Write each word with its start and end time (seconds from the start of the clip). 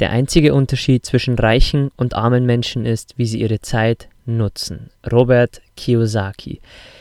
Der 0.00 0.10
einzige 0.10 0.54
Unterschied 0.54 1.04
zwischen 1.04 1.36
reichen 1.36 1.90
und 1.96 2.14
armen 2.14 2.46
Menschen 2.46 2.86
ist, 2.86 3.14
wie 3.16 3.26
sie 3.26 3.40
ihre 3.40 3.60
Zeit 3.60 4.08
nutzen. 4.26 4.90
Robert 5.10 5.60
Kiyosaki. 5.76 6.60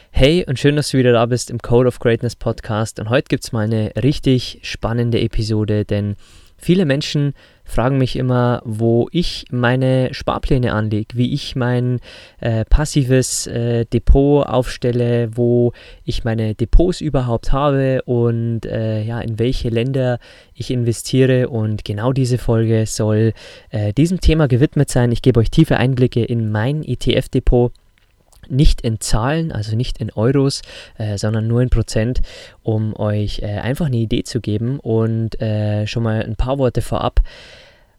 Hey 0.09 0.44
und 0.48 0.58
schön, 0.58 0.76
dass 0.76 0.89
du 0.89 0.98
wieder 0.98 1.12
da 1.12 1.28
bist 1.28 1.52
im 1.52 1.59
Code 1.59 1.88
of 1.88 2.00
Greatness 2.00 2.36
Podcast. 2.36 3.00
Und 3.00 3.09
heute 3.09 3.28
gibt 3.28 3.44
es 3.44 3.52
mal 3.52 3.66
eine 3.66 3.92
richtig 4.02 4.59
spannende 4.64 5.20
Episode, 5.20 5.86
denn 5.86 6.16
Viele 6.58 6.86
Menschen 6.86 7.34
fragen 7.68 7.98
mich 7.98 8.16
immer, 8.16 8.62
wo 8.66 9.08
ich 9.12 9.46
meine 9.52 10.14
Sparpläne 10.14 10.73
anlege, 10.73 11.18
wie 11.18 11.34
ich 11.34 11.56
mein 11.56 12.00
äh, 12.40 12.66
passives 12.66 13.46
äh, 13.48 13.86
Depot 13.86 14.46
aufstelle, 14.48 15.30
wo 15.36 15.73
ich 16.04 16.23
meine 16.23 16.56
Depots 16.56 17.02
überhaupt 17.02 17.52
habe 17.52 18.02
und 18.06 18.66
äh, 18.66 19.04
ja, 19.04 19.20
in 19.20 19.38
welche 19.38 19.70
Länder 19.70 20.20
ich 20.54 20.72
investiere. 20.72 21.50
Und 21.50 21.86
genau 21.86 22.14
diese 22.14 22.38
Folge 22.38 22.86
soll 22.86 23.34
äh, 23.70 23.94
diesem 23.94 24.20
Thema 24.20 24.48
gewidmet 24.48 24.90
sein. 24.90 25.12
Ich 25.12 25.22
gebe 25.22 25.40
euch 25.40 25.52
tiefe 25.52 25.78
Einblicke 25.78 26.23
in 26.23 26.52
mein 26.52 26.84
ETF-Depot 26.84 27.72
nicht 28.50 28.81
in 28.81 29.00
Zahlen, 29.00 29.52
also 29.52 29.76
nicht 29.76 30.00
in 30.00 30.12
Euros, 30.12 30.62
äh, 30.98 31.17
sondern 31.17 31.48
nur 31.48 31.62
in 31.62 31.70
Prozent, 31.70 32.22
um 32.64 32.95
euch 32.98 33.39
äh, 33.42 33.59
einfach 33.59 33.88
eine 33.88 33.98
Idee 33.98 34.23
zu 34.23 34.42
geben 34.42 34.80
und 34.80 35.42
äh, 35.42 35.88
schon 35.88 36.04
mal 36.04 36.23
ein 36.23 36.36
paar 36.36 36.58
Worte 36.58 36.81
vorab, 36.81 37.22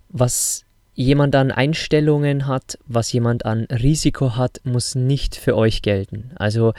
was 0.09 0.65
jemand 0.95 1.37
an 1.37 1.53
Einstellungen 1.53 2.47
hat, 2.47 2.79
was 2.87 3.13
jemand 3.13 3.47
an 3.47 3.65
Risiko 3.67 4.37
hat, 4.37 4.61
muss 4.65 4.95
nicht 4.97 5.37
für 5.37 5.57
euch 5.57 5.83
gelten. 5.83 6.33
Also 6.37 6.73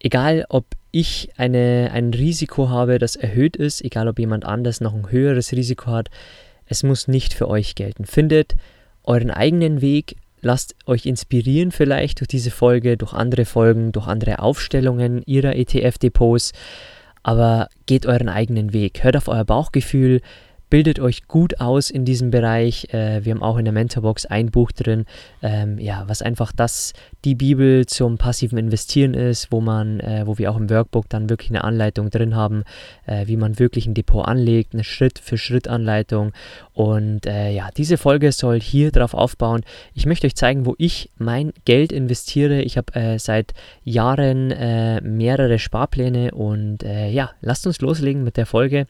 egal, 0.00 0.44
ob 0.48 0.64
ich 0.90 1.30
eine, 1.36 1.90
ein 1.92 2.12
Risiko 2.12 2.68
habe, 2.68 2.98
das 2.98 3.14
erhöht 3.14 3.56
ist, 3.56 3.82
egal 3.84 4.08
ob 4.08 4.18
jemand 4.18 4.44
anders 4.44 4.80
noch 4.80 4.94
ein 4.94 5.10
höheres 5.10 5.52
Risiko 5.52 5.92
hat, 5.92 6.10
es 6.66 6.82
muss 6.82 7.06
nicht 7.06 7.32
für 7.32 7.48
euch 7.48 7.74
gelten. 7.74 8.06
Findet 8.06 8.54
euren 9.04 9.30
eigenen 9.30 9.80
Weg, 9.80 10.16
Lasst 10.42 10.74
euch 10.86 11.06
inspirieren 11.06 11.70
vielleicht 11.70 12.20
durch 12.20 12.28
diese 12.28 12.50
Folge, 12.50 12.96
durch 12.96 13.12
andere 13.12 13.44
Folgen, 13.44 13.92
durch 13.92 14.06
andere 14.06 14.38
Aufstellungen 14.38 15.22
ihrer 15.26 15.54
ETF-Depots, 15.54 16.52
aber 17.22 17.68
geht 17.86 18.06
euren 18.06 18.28
eigenen 18.28 18.72
Weg. 18.72 19.04
Hört 19.04 19.16
auf 19.16 19.28
euer 19.28 19.44
Bauchgefühl, 19.44 20.20
bildet 20.70 21.00
euch 21.00 21.26
gut 21.26 21.60
aus 21.60 21.90
in 21.90 22.04
diesem 22.04 22.30
Bereich. 22.30 22.94
Äh, 22.94 23.24
wir 23.24 23.34
haben 23.34 23.42
auch 23.42 23.58
in 23.58 23.64
der 23.64 23.74
Mentorbox 23.74 24.24
ein 24.26 24.50
Buch 24.50 24.72
drin, 24.72 25.04
ähm, 25.42 25.78
ja, 25.78 26.04
was 26.06 26.22
einfach 26.22 26.52
das 26.52 26.92
die 27.24 27.34
Bibel 27.34 27.84
zum 27.86 28.16
passiven 28.16 28.56
Investieren 28.56 29.14
ist, 29.14 29.50
wo 29.50 29.60
man, 29.60 30.00
äh, 30.00 30.22
wo 30.26 30.38
wir 30.38 30.50
auch 30.50 30.56
im 30.56 30.70
Workbook 30.70 31.08
dann 31.08 31.28
wirklich 31.28 31.50
eine 31.50 31.64
Anleitung 31.64 32.08
drin 32.10 32.36
haben, 32.36 32.62
äh, 33.06 33.26
wie 33.26 33.36
man 33.36 33.58
wirklich 33.58 33.86
ein 33.86 33.94
Depot 33.94 34.26
anlegt, 34.26 34.72
eine 34.72 34.84
Schritt-für-Schritt-Anleitung. 34.84 36.32
Und 36.72 37.26
äh, 37.26 37.50
ja, 37.50 37.68
diese 37.76 37.98
Folge 37.98 38.30
soll 38.32 38.60
hier 38.60 38.92
drauf 38.92 39.12
aufbauen. 39.12 39.62
Ich 39.94 40.06
möchte 40.06 40.26
euch 40.26 40.36
zeigen, 40.36 40.64
wo 40.66 40.76
ich 40.78 41.10
mein 41.18 41.52
Geld 41.64 41.90
investiere. 41.90 42.62
Ich 42.62 42.78
habe 42.78 42.94
äh, 42.94 43.18
seit 43.18 43.52
Jahren 43.82 44.52
äh, 44.52 45.00
mehrere 45.00 45.58
Sparpläne 45.58 46.30
und 46.30 46.82
ja, 46.82 47.30
lasst 47.40 47.66
uns 47.66 47.80
loslegen 47.80 48.22
mit 48.22 48.36
der 48.36 48.46
Folge. 48.46 48.86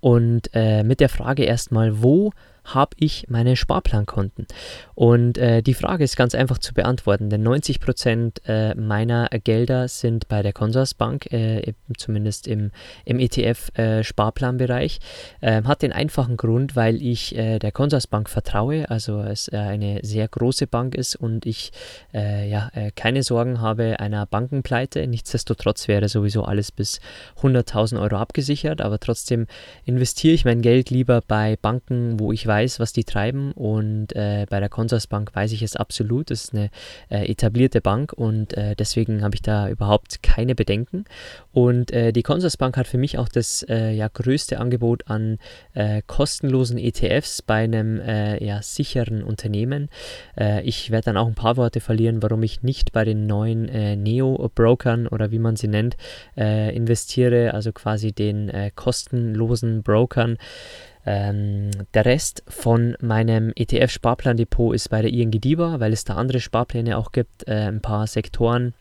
Und 0.00 0.50
äh, 0.54 0.82
mit 0.82 1.00
der 1.00 1.08
Frage 1.08 1.44
erstmal, 1.44 2.02
wo 2.02 2.32
habe 2.66 2.96
ich 2.98 3.26
meine 3.28 3.56
Sparplankonten? 3.56 4.46
Und 4.94 5.38
äh, 5.38 5.62
die 5.62 5.74
Frage 5.74 6.04
ist 6.04 6.16
ganz 6.16 6.34
einfach 6.34 6.58
zu 6.58 6.72
beantworten, 6.72 7.28
denn 7.28 7.42
90 7.42 7.80
Prozent 7.80 8.40
äh, 8.46 8.74
meiner 8.74 9.28
Gelder 9.44 9.88
sind 9.88 10.26
bei 10.28 10.42
der 10.42 10.52
Consorsbank, 10.52 11.32
äh, 11.32 11.74
zumindest 11.96 12.48
im, 12.48 12.70
im 13.04 13.18
ETF-Sparplanbereich. 13.18 14.98
Äh, 15.40 15.62
hat 15.64 15.82
den 15.82 15.92
einfachen 15.92 16.36
Grund, 16.36 16.76
weil 16.76 17.02
ich 17.02 17.36
äh, 17.36 17.58
der 17.58 17.72
Consorsbank 17.72 18.30
vertraue, 18.30 18.88
also 18.88 19.20
es 19.20 19.48
äh, 19.48 19.56
eine 19.56 20.00
sehr 20.02 20.28
große 20.28 20.66
Bank 20.66 20.94
ist 20.94 21.16
und 21.16 21.46
ich 21.46 21.72
ja, 22.12 22.70
keine 22.94 23.22
Sorgen 23.22 23.60
habe 23.60 24.00
einer 24.00 24.24
Bankenpleite. 24.24 25.06
Nichtsdestotrotz 25.06 25.86
wäre 25.86 26.08
sowieso 26.08 26.44
alles 26.44 26.72
bis 26.72 27.00
100.000 27.42 28.00
Euro 28.00 28.16
abgesichert, 28.16 28.80
aber 28.80 28.98
trotzdem 28.98 29.46
investiere 29.84 30.34
ich 30.34 30.44
mein 30.44 30.62
Geld 30.62 30.88
lieber 30.88 31.20
bei 31.26 31.56
Banken, 31.60 32.18
wo 32.18 32.32
ich 32.32 32.46
weiß, 32.46 32.55
weiß, 32.56 32.80
was 32.80 32.92
die 32.94 33.04
treiben 33.04 33.52
und 33.52 34.16
äh, 34.16 34.46
bei 34.48 34.60
der 34.60 34.70
Consorsbank 34.70 35.34
weiß 35.34 35.52
ich 35.52 35.62
es 35.62 35.76
absolut. 35.76 36.30
Das 36.30 36.44
ist 36.44 36.54
eine 36.54 36.70
äh, 37.10 37.30
etablierte 37.30 37.82
Bank 37.82 38.14
und 38.14 38.54
äh, 38.54 38.74
deswegen 38.74 39.22
habe 39.22 39.34
ich 39.34 39.42
da 39.42 39.68
überhaupt 39.68 40.22
keine 40.22 40.54
Bedenken. 40.54 41.04
Und 41.52 41.90
äh, 41.90 42.12
die 42.12 42.22
Consorsbank 42.22 42.78
hat 42.78 42.86
für 42.86 42.96
mich 42.96 43.18
auch 43.18 43.28
das 43.28 43.62
äh, 43.68 43.90
ja, 43.90 44.08
größte 44.08 44.58
Angebot 44.58 45.06
an 45.08 45.38
äh, 45.74 46.00
kostenlosen 46.06 46.78
ETFs 46.78 47.42
bei 47.42 47.64
einem 47.64 48.00
ja, 48.06 48.62
sicheren 48.62 49.22
Unternehmen. 49.22 49.88
ich 50.62 50.90
werde 50.90 51.06
dann 51.06 51.16
auch 51.16 51.26
ein 51.26 51.34
paar 51.34 51.56
Worte 51.56 51.80
verlieren, 51.80 52.22
warum 52.22 52.42
ich 52.42 52.62
nicht 52.62 52.92
bei 52.92 53.04
den 53.04 53.26
neuen 53.26 53.64
Neo-Brokern 54.02 55.06
oder 55.06 55.30
wie 55.30 55.38
man 55.38 55.56
sie 55.56 55.68
nennt, 55.68 55.96
investiere, 56.36 57.54
also 57.54 57.72
quasi 57.72 58.12
den 58.12 58.52
kostenlosen 58.74 59.82
Brokern. 59.82 60.38
Ähm, 61.06 61.70
der 61.94 62.04
Rest 62.04 62.42
von 62.48 62.96
meinem 63.00 63.52
ETF-Sparplandepot 63.54 64.74
ist 64.74 64.90
bei 64.90 65.02
der 65.02 65.12
ING 65.12 65.30
DIBA, 65.30 65.78
weil 65.78 65.92
es 65.92 66.04
da 66.04 66.16
andere 66.16 66.40
Sparpläne 66.40 66.98
auch 66.98 67.12
gibt, 67.12 67.46
äh, 67.46 67.68
ein 67.68 67.80
paar 67.80 68.08
Sektoren 68.08 68.74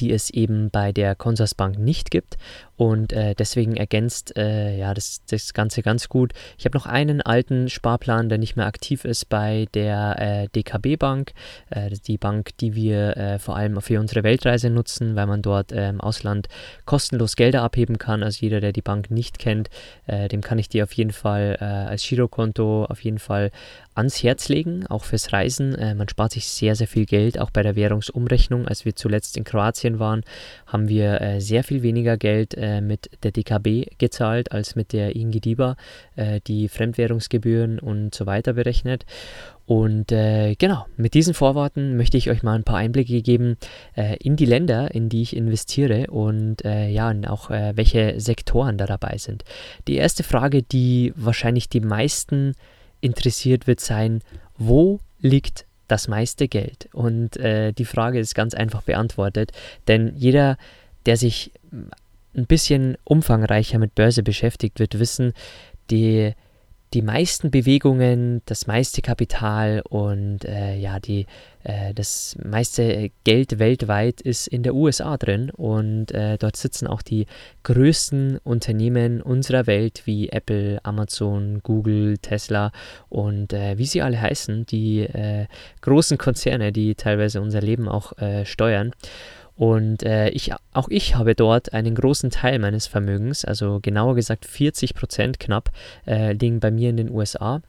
die 0.00 0.12
es 0.12 0.30
eben 0.30 0.70
bei 0.70 0.92
der 0.92 1.14
Consorsbank 1.14 1.78
nicht 1.78 2.10
gibt. 2.10 2.36
Und 2.78 3.12
äh, 3.12 3.34
deswegen 3.34 3.76
ergänzt 3.76 4.36
äh, 4.36 4.78
ja, 4.78 4.94
das, 4.94 5.22
das 5.28 5.52
Ganze 5.52 5.82
ganz 5.82 6.08
gut. 6.08 6.32
Ich 6.56 6.64
habe 6.64 6.78
noch 6.78 6.86
einen 6.86 7.20
alten 7.20 7.68
Sparplan, 7.68 8.28
der 8.28 8.38
nicht 8.38 8.54
mehr 8.54 8.66
aktiv 8.66 9.04
ist 9.04 9.28
bei 9.28 9.66
der 9.74 10.16
äh, 10.18 10.48
DKB 10.54 10.96
Bank. 10.96 11.32
Äh, 11.70 11.90
die 12.06 12.18
Bank, 12.18 12.56
die 12.58 12.76
wir 12.76 13.16
äh, 13.16 13.38
vor 13.40 13.56
allem 13.56 13.80
für 13.80 13.98
unsere 13.98 14.22
Weltreise 14.22 14.70
nutzen, 14.70 15.16
weil 15.16 15.26
man 15.26 15.42
dort 15.42 15.72
äh, 15.72 15.88
im 15.88 16.00
Ausland 16.00 16.46
kostenlos 16.84 17.34
Gelder 17.34 17.62
abheben 17.62 17.98
kann. 17.98 18.22
Also 18.22 18.38
jeder, 18.42 18.60
der 18.60 18.72
die 18.72 18.82
Bank 18.82 19.10
nicht 19.10 19.38
kennt, 19.40 19.70
dem 20.06 20.40
kann 20.40 20.58
ich 20.58 20.68
die 20.68 20.82
auf 20.82 20.92
jeden 20.92 21.10
Fall 21.10 21.56
als 21.56 22.06
Girokonto 22.06 22.84
auf 22.84 23.02
jeden 23.02 23.18
Fall 23.18 23.50
ans 23.94 24.22
Herz 24.22 24.48
legen, 24.48 24.86
auch 24.86 25.04
fürs 25.04 25.32
Reisen. 25.32 25.76
man 25.96 26.08
spart 26.08 26.32
sich 26.32 26.46
sehr, 26.48 26.74
sehr 26.74 26.86
viel 26.86 27.04
Geld, 27.04 27.38
auch 27.38 27.50
bei 27.50 27.62
der 27.62 27.76
Währungsumrechnung. 27.76 28.66
Als 28.66 28.84
wir 28.84 28.94
zuletzt 28.96 29.36
in 29.36 29.44
Kroatien 29.44 29.87
waren, 29.98 30.22
haben 30.66 30.88
wir 30.88 31.40
sehr 31.40 31.64
viel 31.64 31.82
weniger 31.82 32.16
Geld 32.16 32.54
äh, 32.54 32.80
mit 32.80 33.10
der 33.22 33.32
DKB 33.32 33.86
gezahlt 33.98 34.52
als 34.52 34.76
mit 34.76 34.92
der 34.92 35.16
Ingidiba, 35.16 35.76
äh, 36.16 36.40
die 36.46 36.68
Fremdwährungsgebühren 36.68 37.78
und 37.78 38.14
so 38.14 38.26
weiter 38.26 38.52
berechnet. 38.52 39.06
Und 39.66 40.12
äh, 40.12 40.54
genau, 40.54 40.86
mit 40.96 41.12
diesen 41.12 41.34
Vorworten 41.34 41.96
möchte 41.96 42.16
ich 42.16 42.30
euch 42.30 42.42
mal 42.42 42.54
ein 42.54 42.64
paar 42.64 42.78
Einblicke 42.78 43.20
geben 43.20 43.58
äh, 43.94 44.16
in 44.16 44.36
die 44.36 44.46
Länder, 44.46 44.94
in 44.94 45.10
die 45.10 45.20
ich 45.20 45.36
investiere 45.36 46.06
und 46.10 46.64
äh, 46.64 46.88
ja, 46.88 47.10
und 47.10 47.28
auch 47.28 47.50
äh, 47.50 47.76
welche 47.76 48.18
Sektoren 48.18 48.78
da 48.78 48.86
dabei 48.86 49.18
sind. 49.18 49.44
Die 49.86 49.96
erste 49.96 50.22
Frage, 50.22 50.62
die 50.62 51.12
wahrscheinlich 51.16 51.68
die 51.68 51.80
meisten 51.80 52.54
interessiert, 53.02 53.66
wird 53.66 53.80
sein, 53.80 54.22
wo 54.56 55.00
liegt 55.20 55.66
das 55.88 56.08
meiste 56.08 56.48
Geld? 56.48 56.88
Und 56.92 57.36
äh, 57.36 57.72
die 57.72 57.84
Frage 57.84 58.18
ist 58.18 58.34
ganz 58.34 58.54
einfach 58.54 58.82
beantwortet, 58.82 59.52
denn 59.88 60.12
jeder, 60.16 60.56
der 61.06 61.16
sich 61.16 61.52
ein 62.34 62.46
bisschen 62.46 62.96
umfangreicher 63.04 63.78
mit 63.78 63.94
Börse 63.94 64.22
beschäftigt, 64.22 64.78
wird 64.78 64.98
wissen, 64.98 65.32
die, 65.90 66.32
die 66.94 67.02
meisten 67.02 67.50
Bewegungen, 67.50 68.42
das 68.46 68.66
meiste 68.66 69.02
Kapital 69.02 69.82
und 69.88 70.44
äh, 70.44 70.76
ja, 70.76 70.98
die, 71.00 71.26
äh, 71.64 71.92
das 71.92 72.36
meiste 72.42 73.10
Geld 73.24 73.58
weltweit 73.58 74.20
ist 74.20 74.46
in 74.48 74.62
der 74.62 74.74
USA 74.74 75.16
drin 75.16 75.50
und 75.50 76.12
äh, 76.12 76.38
dort 76.38 76.56
sitzen 76.56 76.86
auch 76.86 77.02
die 77.02 77.26
größten 77.64 78.38
Unternehmen 78.38 79.20
unserer 79.20 79.66
Welt 79.66 80.02
wie 80.06 80.30
Apple, 80.30 80.78
Amazon, 80.82 81.60
Google, 81.62 82.16
Tesla 82.18 82.72
und 83.08 83.52
äh, 83.52 83.76
wie 83.76 83.86
sie 83.86 84.00
alle 84.00 84.20
heißen, 84.20 84.64
die 84.66 85.00
äh, 85.00 85.46
großen 85.82 86.16
Konzerne, 86.16 86.72
die 86.72 86.94
teilweise 86.94 87.40
unser 87.42 87.60
Leben 87.60 87.88
auch 87.88 88.16
äh, 88.18 88.46
steuern. 88.46 88.92
Und 89.58 90.04
äh, 90.04 90.28
ich, 90.28 90.52
auch 90.72 90.88
ich 90.88 91.16
habe 91.16 91.34
dort 91.34 91.72
einen 91.72 91.96
großen 91.96 92.30
Teil 92.30 92.60
meines 92.60 92.86
Vermögens, 92.86 93.44
also 93.44 93.80
genauer 93.82 94.14
gesagt 94.14 94.46
40 94.46 94.94
Prozent 94.94 95.40
knapp, 95.40 95.70
äh, 96.06 96.32
liegen 96.32 96.60
bei 96.60 96.70
mir 96.70 96.90
in 96.90 96.96
den 96.96 97.10
USA 97.10 97.60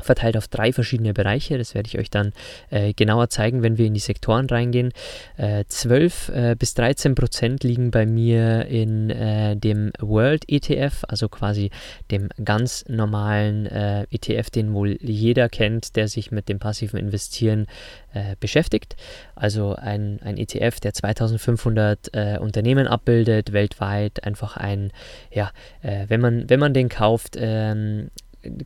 verteilt 0.00 0.36
auf 0.36 0.48
drei 0.48 0.72
verschiedene 0.72 1.14
Bereiche. 1.14 1.58
Das 1.58 1.74
werde 1.74 1.88
ich 1.88 1.98
euch 1.98 2.10
dann 2.10 2.32
äh, 2.70 2.92
genauer 2.92 3.28
zeigen, 3.28 3.62
wenn 3.62 3.78
wir 3.78 3.86
in 3.86 3.94
die 3.94 4.00
Sektoren 4.00 4.46
reingehen. 4.46 4.92
Äh, 5.36 5.64
12 5.66 6.28
äh, 6.28 6.56
bis 6.58 6.74
13 6.74 7.14
Prozent 7.14 7.64
liegen 7.64 7.90
bei 7.90 8.06
mir 8.06 8.66
in 8.66 9.10
äh, 9.10 9.56
dem 9.56 9.92
World 10.00 10.44
ETF, 10.48 11.04
also 11.08 11.28
quasi 11.28 11.70
dem 12.10 12.28
ganz 12.44 12.84
normalen 12.88 13.66
äh, 13.66 14.06
ETF, 14.10 14.50
den 14.50 14.72
wohl 14.72 14.98
jeder 15.00 15.48
kennt, 15.48 15.96
der 15.96 16.08
sich 16.08 16.30
mit 16.30 16.48
dem 16.48 16.58
passiven 16.58 16.98
Investieren 16.98 17.66
äh, 18.12 18.36
beschäftigt. 18.40 18.96
Also 19.34 19.74
ein, 19.74 20.20
ein 20.22 20.36
ETF, 20.36 20.80
der 20.80 20.94
2500 20.94 22.10
Unternehmen 22.40 22.86
abbildet, 22.86 23.52
weltweit. 23.52 24.24
Einfach 24.24 24.56
ein, 24.56 24.92
ja, 25.30 25.50
wenn, 25.82 26.20
man, 26.20 26.48
wenn 26.48 26.60
man 26.60 26.74
den 26.74 26.88
kauft, 26.88 27.36
ähm, 27.38 28.10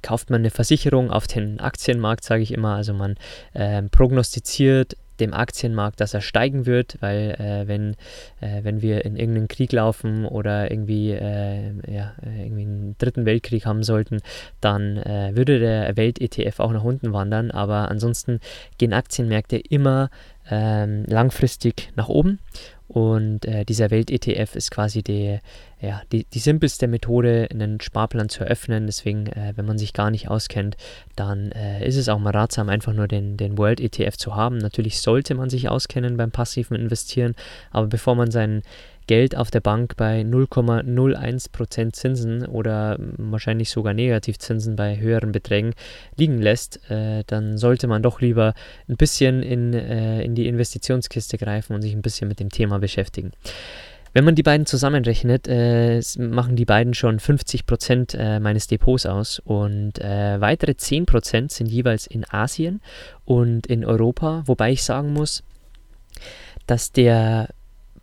kauft 0.03 0.31
man 0.31 0.41
eine 0.41 0.51
Versicherung 0.51 1.11
auf 1.11 1.27
den 1.27 1.61
Aktienmarkt, 1.61 2.25
sage 2.25 2.43
ich 2.43 2.53
immer. 2.53 2.77
Also 2.77 2.95
man 2.95 3.17
äh, 3.55 3.83
prognostiziert 3.83 4.97
dem 5.21 5.33
Aktienmarkt, 5.33 6.01
dass 6.01 6.15
er 6.15 6.21
steigen 6.21 6.67
wird, 6.67 6.97
weil 7.01 7.37
äh, 7.39 7.69
wenn, 7.69 7.95
äh, 8.41 8.63
wenn 8.63 8.83
wir 8.83 9.05
in 9.05 9.17
irgendeinen 9.17 9.49
Krieg 9.49 9.73
laufen 9.73 10.27
oder 10.27 10.71
irgendwie, 10.71 11.13
äh, 11.13 11.73
ja, 11.91 12.15
irgendwie 12.23 12.63
einen 12.63 12.97
dritten 12.99 13.25
Weltkrieg 13.25 13.67
haben 13.67 13.83
sollten, 13.83 14.21
dann 14.61 14.99
äh, 14.99 15.33
würde 15.35 15.59
der 15.59 15.97
Welt-ETF 15.97 16.61
auch 16.61 16.73
nach 16.73 16.85
unten 16.85 17.13
wandern. 17.13 17.51
Aber 17.51 17.91
ansonsten 17.91 18.41
gehen 18.79 18.93
Aktienmärkte 18.93 19.57
immer 19.57 20.11
ähm, 20.51 21.05
langfristig 21.07 21.91
nach 21.97 22.09
oben 22.09 22.39
und 22.89 23.45
äh, 23.47 23.65
dieser 23.65 23.91
Welt-ETF 23.91 24.55
ist 24.55 24.71
quasi 24.71 25.03
die, 25.03 25.39
ja, 25.81 26.03
die, 26.11 26.25
die 26.25 26.39
simpelste 26.39 26.89
Methode, 26.89 27.49
einen 27.51 27.81
Sparplan 27.81 28.29
zu 28.29 28.45
eröffnen. 28.45 28.87
Deswegen, 28.87 29.27
äh, 29.27 29.53
wenn 29.57 29.67
man 29.67 29.79
sich 29.79 29.93
gar 29.93 30.11
nicht 30.11 30.29
auskennt, 30.29 30.77
dann 31.17 31.53
äh, 31.53 31.87
ist 31.87 31.97
es 31.97 32.09
auch 32.09 32.19
mal 32.19 32.31
ratsam, 32.31 32.69
einfach 32.69 32.95
nur 32.95 33.09
den, 33.09 33.37
den 33.37 33.59
World-ETF 33.59 34.17
zu 34.17 34.35
haben. 34.35 34.57
Natürlich 34.59 35.01
sollte 35.01 35.35
man 35.35 35.51
sich 35.51 35.69
auskennen 35.69 36.17
beim 36.17 36.31
passiven 36.31 36.77
Investieren, 36.77 37.35
aber 37.71 37.89
bevor 37.89 38.15
man 38.15 38.31
seinen 38.31 38.63
Geld 39.07 39.37
auf 39.37 39.51
der 39.51 39.61
Bank 39.61 39.97
bei 39.97 40.23
0,01% 40.23 41.93
Zinsen 41.93 42.45
oder 42.47 42.97
wahrscheinlich 42.99 43.71
sogar 43.71 43.95
Negativzinsen 43.95 44.75
bei 44.75 44.99
höheren 44.99 45.31
Beträgen 45.31 45.75
liegen 46.17 46.41
lässt, 46.41 46.91
äh, 46.91 47.23
dann 47.27 47.57
sollte 47.57 47.87
man 47.87 48.03
doch 48.03 48.21
lieber 48.21 48.55
ein 48.89 48.97
bisschen 48.97 49.43
in, 49.43 49.75
äh, 49.75 50.23
in 50.23 50.35
die 50.35 50.49
Investitionskiste 50.49 51.39
greifen 51.39 51.75
und 51.75 51.83
sich 51.83 51.93
ein 51.93 52.03
bisschen 52.03 52.29
mit 52.29 52.41
dem 52.41 52.51
Thema 52.51 52.79
beschäftigen. 52.79 53.33
Wenn 54.17 54.25
man 54.25 54.35
die 54.35 54.43
beiden 54.43 54.65
zusammenrechnet, 54.65 55.47
äh, 55.47 56.01
machen 56.17 56.57
die 56.57 56.65
beiden 56.65 56.95
schon 56.95 57.21
50% 57.21 58.17
äh, 58.17 58.41
meines 58.41 58.67
Depots 58.67 59.05
aus 59.05 59.41
und 59.41 59.99
äh, 59.99 60.41
weitere 60.41 60.71
10% 60.71 61.53
sind 61.53 61.67
jeweils 61.67 62.07
in 62.07 62.25
Asien 62.25 62.81
und 63.27 63.67
in 63.67 63.85
Europa, 63.85 64.43
wobei 64.47 64.73
ich 64.73 64.85
sagen 64.85 65.13
muss, 65.13 65.43
dass 66.67 66.93
der 66.93 67.51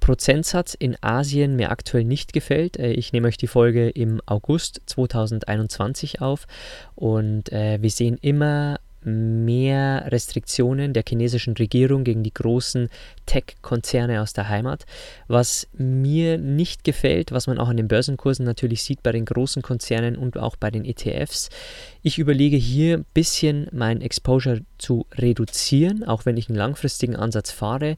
Prozentsatz 0.02 0.76
in 0.76 0.98
Asien 1.02 1.56
mir 1.56 1.72
aktuell 1.72 2.04
nicht 2.04 2.32
gefällt. 2.32 2.78
Äh, 2.78 2.92
ich 2.92 3.12
nehme 3.12 3.28
euch 3.28 3.38
die 3.38 3.48
Folge 3.48 3.90
im 3.90 4.22
August 4.28 4.82
2021 4.86 6.22
auf 6.22 6.46
und 6.94 7.52
äh, 7.52 7.82
wir 7.82 7.90
sehen 7.90 8.20
immer 8.22 8.78
mehr 9.06 10.12
Restriktionen 10.12 10.94
der 10.94 11.04
chinesischen 11.08 11.56
Regierung 11.56 12.04
gegen 12.04 12.24
die 12.24 12.34
großen 12.34 12.90
Tech-Konzerne 13.26 14.22
aus 14.22 14.34
der 14.34 14.50
Heimat. 14.50 14.86
Was 15.28 15.68
mir 15.74 16.38
nicht 16.38 16.84
gefällt, 16.84 17.32
was 17.32 17.48
man 17.48 17.58
auch 17.58 17.70
an 17.70 17.78
den 17.78 17.88
Börsenkursen 17.88 18.46
natürlich 18.46 18.84
sieht 18.84 19.04
bei 19.04 19.12
den 19.12 19.26
großen 19.26 19.62
Konzernen 19.62 20.16
und 20.16 20.38
auch 20.38 20.56
bei 20.56 20.72
den 20.72 20.86
ETFs. 20.86 21.50
Ich 22.02 22.20
überlege 22.20 22.58
hier 22.58 22.98
ein 22.98 23.06
bisschen 23.14 23.68
mein 23.72 24.02
Exposure 24.02 24.62
zu 24.78 25.06
reduzieren, 25.14 26.04
auch 26.04 26.26
wenn 26.26 26.38
ich 26.38 26.50
einen 26.50 26.58
langfristigen 26.58 27.16
Ansatz 27.16 27.52
fahre. 27.52 27.96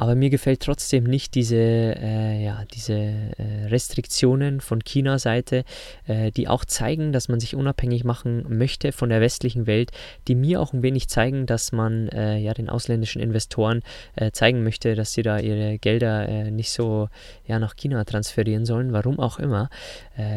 Aber 0.00 0.14
mir 0.14 0.30
gefällt 0.30 0.60
trotzdem 0.60 1.04
nicht 1.04 1.34
diese, 1.34 1.58
äh, 1.58 2.42
ja, 2.42 2.64
diese 2.72 2.94
äh, 2.94 3.66
Restriktionen 3.66 4.62
von 4.62 4.82
China-Seite, 4.82 5.64
äh, 6.06 6.30
die 6.30 6.48
auch 6.48 6.64
zeigen, 6.64 7.12
dass 7.12 7.28
man 7.28 7.38
sich 7.38 7.54
unabhängig 7.54 8.02
machen 8.02 8.46
möchte 8.48 8.92
von 8.92 9.10
der 9.10 9.20
westlichen 9.20 9.66
Welt, 9.66 9.90
die 10.26 10.36
mir 10.36 10.62
auch 10.62 10.72
ein 10.72 10.82
wenig 10.82 11.08
zeigen, 11.08 11.44
dass 11.44 11.72
man 11.72 12.08
äh, 12.08 12.38
ja, 12.38 12.54
den 12.54 12.70
ausländischen 12.70 13.20
Investoren 13.20 13.82
äh, 14.16 14.30
zeigen 14.30 14.62
möchte, 14.62 14.94
dass 14.94 15.12
sie 15.12 15.20
da 15.20 15.38
ihre 15.38 15.76
Gelder 15.76 16.26
äh, 16.26 16.50
nicht 16.50 16.70
so 16.70 17.10
ja, 17.46 17.58
nach 17.58 17.76
China 17.76 18.02
transferieren 18.04 18.64
sollen, 18.64 18.94
warum 18.94 19.18
auch 19.18 19.38
immer. 19.38 19.68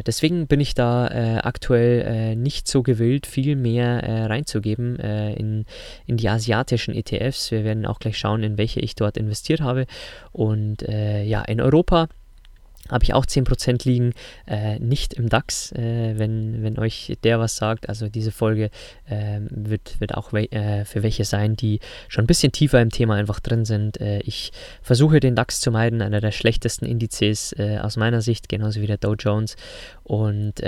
deswegen 0.06 0.48
bin 0.48 0.60
ich 0.60 0.74
da 0.74 1.40
aktuell 1.44 2.36
nicht 2.36 2.68
so 2.68 2.84
gewillt, 2.84 3.28
viel 3.28 3.56
mehr 3.56 4.30
reinzugeben 4.30 4.96
in, 4.96 5.66
in 6.06 6.18
die 6.18 6.30
asiatischen 6.30 6.96
ETFs. 6.96 7.52
Wir 7.52 7.64
werden 7.64 7.86
auch 7.86 8.00
gleich 8.00 8.18
schauen, 8.18 8.44
in 8.44 8.58
welche 8.58 8.80
ich 8.80 8.96
dort 8.96 9.18
investiere 9.18 9.53
investiert 9.54 9.62
habe. 9.62 9.86
Und 10.32 10.84
äh, 10.84 11.24
ja, 11.24 11.42
in 11.42 11.62
Europa 11.62 12.08
habe 12.90 13.06
ich 13.06 13.14
auch 13.14 13.26
10% 13.26 13.88
liegen, 13.88 14.12
äh, 14.46 14.78
nicht 14.78 15.14
im 15.14 15.30
DAX, 15.30 15.72
äh, 15.72 16.18
wenn, 16.18 16.64
wenn 16.64 16.78
euch 16.78 17.18
der 17.24 17.40
was 17.40 17.56
sagt. 17.56 17.88
Also 17.88 18.10
diese 18.10 18.32
Folge 18.34 18.70
äh, 19.06 19.40
wird, 19.50 20.02
wird 20.02 20.16
auch 20.16 20.34
we 20.34 20.52
äh, 20.52 20.84
für 20.84 21.02
welche 21.02 21.24
sein, 21.24 21.56
die 21.56 21.80
schon 22.10 22.26
ein 22.26 22.28
bisschen 22.28 22.52
tiefer 22.52 22.82
im 22.82 22.90
Thema 22.90 23.16
einfach 23.16 23.40
drin 23.40 23.64
sind. 23.64 24.02
Äh, 24.02 24.20
ich 24.20 24.52
versuche 24.82 25.22
den 25.22 25.34
DAX 25.34 25.62
zu 25.62 25.72
meiden, 25.72 26.02
einer 26.02 26.20
der 26.20 26.32
schlechtesten 26.32 26.86
Indizes 26.86 27.54
äh, 27.58 27.78
aus 27.82 27.96
meiner 27.96 28.22
Sicht, 28.22 28.50
genauso 28.50 28.82
wie 28.82 28.88
der 28.88 28.98
Dow 28.98 29.14
Jones. 29.14 29.56
Und 30.04 30.62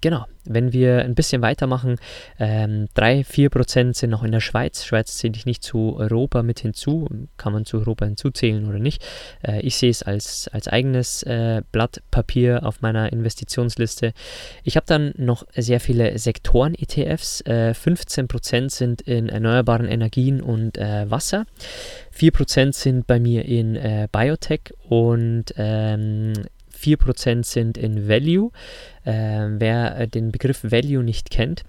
genau, 0.00 0.26
wenn 0.44 0.72
wir 0.72 1.00
ein 1.00 1.14
bisschen 1.14 1.42
weitermachen, 1.42 1.96
ähm, 2.38 2.86
3-4% 2.94 3.94
sind 3.94 4.10
noch 4.10 4.22
in 4.22 4.32
der 4.32 4.40
Schweiz. 4.40 4.84
Schweiz 4.84 5.16
zähle 5.16 5.34
ich 5.36 5.46
nicht 5.46 5.62
zu 5.62 5.96
Europa 5.96 6.42
mit 6.42 6.60
hinzu, 6.60 7.08
kann 7.36 7.52
man 7.52 7.64
zu 7.64 7.78
Europa 7.78 8.04
hinzuzählen 8.04 8.66
oder 8.68 8.78
nicht. 8.78 9.04
Äh, 9.42 9.60
ich 9.60 9.76
sehe 9.76 9.90
es 9.90 10.02
als, 10.02 10.48
als 10.48 10.68
eigenes 10.68 11.22
äh, 11.22 11.62
Blatt 11.72 12.02
Papier 12.10 12.64
auf 12.64 12.82
meiner 12.82 13.12
Investitionsliste. 13.12 14.12
Ich 14.62 14.76
habe 14.76 14.86
dann 14.86 15.12
noch 15.16 15.44
sehr 15.54 15.80
viele 15.80 16.18
Sektoren-ETFs. 16.18 17.42
Äh, 17.42 17.74
15% 17.74 18.70
sind 18.70 19.02
in 19.02 19.28
erneuerbaren 19.28 19.88
Energien 19.88 20.40
und 20.40 20.78
äh, 20.78 21.10
Wasser. 21.10 21.46
4% 22.16 22.72
sind 22.72 23.06
bei 23.06 23.18
mir 23.18 23.44
in 23.44 23.76
äh, 23.76 24.08
Biotech 24.10 24.72
und 24.88 25.46
ähm, 25.56 26.32
4% 26.84 27.44
sind 27.44 27.78
in 27.78 28.08
Value. 28.08 28.50
Äh, 29.04 29.46
wer 29.58 30.06
den 30.06 30.32
Begriff 30.32 30.64
Value 30.64 31.02
nicht 31.02 31.30
kennt, 31.30 31.64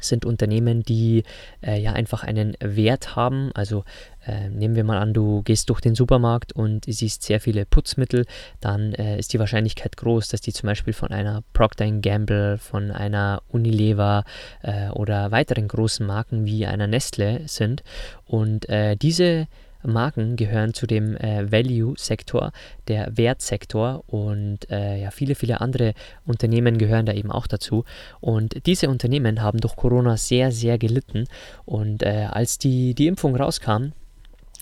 sind 0.00 0.24
Unternehmen, 0.24 0.82
die 0.82 1.24
äh, 1.62 1.80
ja 1.80 1.92
einfach 1.92 2.24
einen 2.24 2.56
Wert 2.60 3.16
haben. 3.16 3.50
Also 3.54 3.84
äh, 4.26 4.48
nehmen 4.48 4.74
wir 4.74 4.84
mal 4.84 4.98
an, 4.98 5.12
du 5.12 5.42
gehst 5.42 5.70
durch 5.70 5.80
den 5.80 5.94
Supermarkt 5.94 6.52
und 6.52 6.84
siehst 6.86 7.22
sehr 7.22 7.40
viele 7.40 7.66
Putzmittel, 7.66 8.24
dann 8.60 8.92
äh, 8.94 9.18
ist 9.18 9.32
die 9.32 9.38
Wahrscheinlichkeit 9.38 9.96
groß, 9.96 10.28
dass 10.28 10.40
die 10.40 10.52
zum 10.52 10.66
Beispiel 10.66 10.92
von 10.92 11.10
einer 11.10 11.42
Procter 11.52 11.90
Gamble, 11.90 12.58
von 12.58 12.90
einer 12.90 13.42
Unilever 13.48 14.24
äh, 14.62 14.88
oder 14.90 15.30
weiteren 15.30 15.68
großen 15.68 16.06
Marken 16.06 16.46
wie 16.46 16.66
einer 16.66 16.86
Nestle 16.86 17.42
sind. 17.46 17.82
Und 18.26 18.68
äh, 18.68 18.96
diese 18.96 19.46
Marken 19.84 20.36
gehören 20.36 20.74
zu 20.74 20.86
dem 20.86 21.16
äh, 21.16 21.50
Value-Sektor, 21.50 22.52
der 22.88 23.16
Wertsektor 23.16 24.04
und 24.06 24.70
äh, 24.70 25.00
ja, 25.02 25.10
viele, 25.10 25.34
viele 25.34 25.60
andere 25.60 25.94
Unternehmen 26.26 26.78
gehören 26.78 27.06
da 27.06 27.12
eben 27.12 27.30
auch 27.30 27.46
dazu. 27.46 27.84
Und 28.20 28.66
diese 28.66 28.88
Unternehmen 28.88 29.42
haben 29.42 29.60
durch 29.60 29.76
Corona 29.76 30.16
sehr, 30.16 30.52
sehr 30.52 30.78
gelitten. 30.78 31.24
Und 31.64 32.02
äh, 32.02 32.28
als 32.30 32.58
die, 32.58 32.94
die 32.94 33.06
Impfung 33.06 33.36
rauskam, 33.36 33.92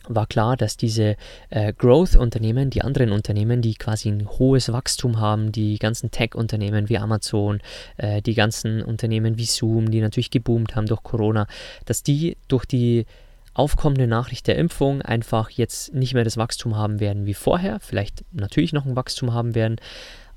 war 0.08 0.26
klar, 0.26 0.56
dass 0.56 0.76
diese 0.76 1.16
äh, 1.50 1.72
Growth-Unternehmen, 1.72 2.70
die 2.70 2.82
anderen 2.82 3.12
Unternehmen, 3.12 3.62
die 3.62 3.74
quasi 3.74 4.08
ein 4.08 4.28
hohes 4.28 4.72
Wachstum 4.72 5.20
haben, 5.20 5.52
die 5.52 5.78
ganzen 5.78 6.10
Tech-Unternehmen 6.10 6.88
wie 6.88 6.98
Amazon, 6.98 7.60
äh, 7.96 8.22
die 8.22 8.34
ganzen 8.34 8.82
Unternehmen 8.82 9.38
wie 9.38 9.44
Zoom, 9.44 9.90
die 9.90 10.00
natürlich 10.00 10.30
geboomt 10.30 10.74
haben 10.74 10.86
durch 10.86 11.02
Corona, 11.02 11.46
dass 11.84 12.02
die 12.02 12.36
durch 12.48 12.64
die 12.64 13.06
aufkommende 13.54 14.06
Nachricht 14.06 14.46
der 14.46 14.56
Impfung 14.56 15.02
einfach 15.02 15.50
jetzt 15.50 15.94
nicht 15.94 16.14
mehr 16.14 16.24
das 16.24 16.36
Wachstum 16.36 16.76
haben 16.76 17.00
werden 17.00 17.26
wie 17.26 17.34
vorher, 17.34 17.80
vielleicht 17.80 18.24
natürlich 18.32 18.72
noch 18.72 18.86
ein 18.86 18.96
Wachstum 18.96 19.34
haben 19.34 19.54
werden, 19.54 19.76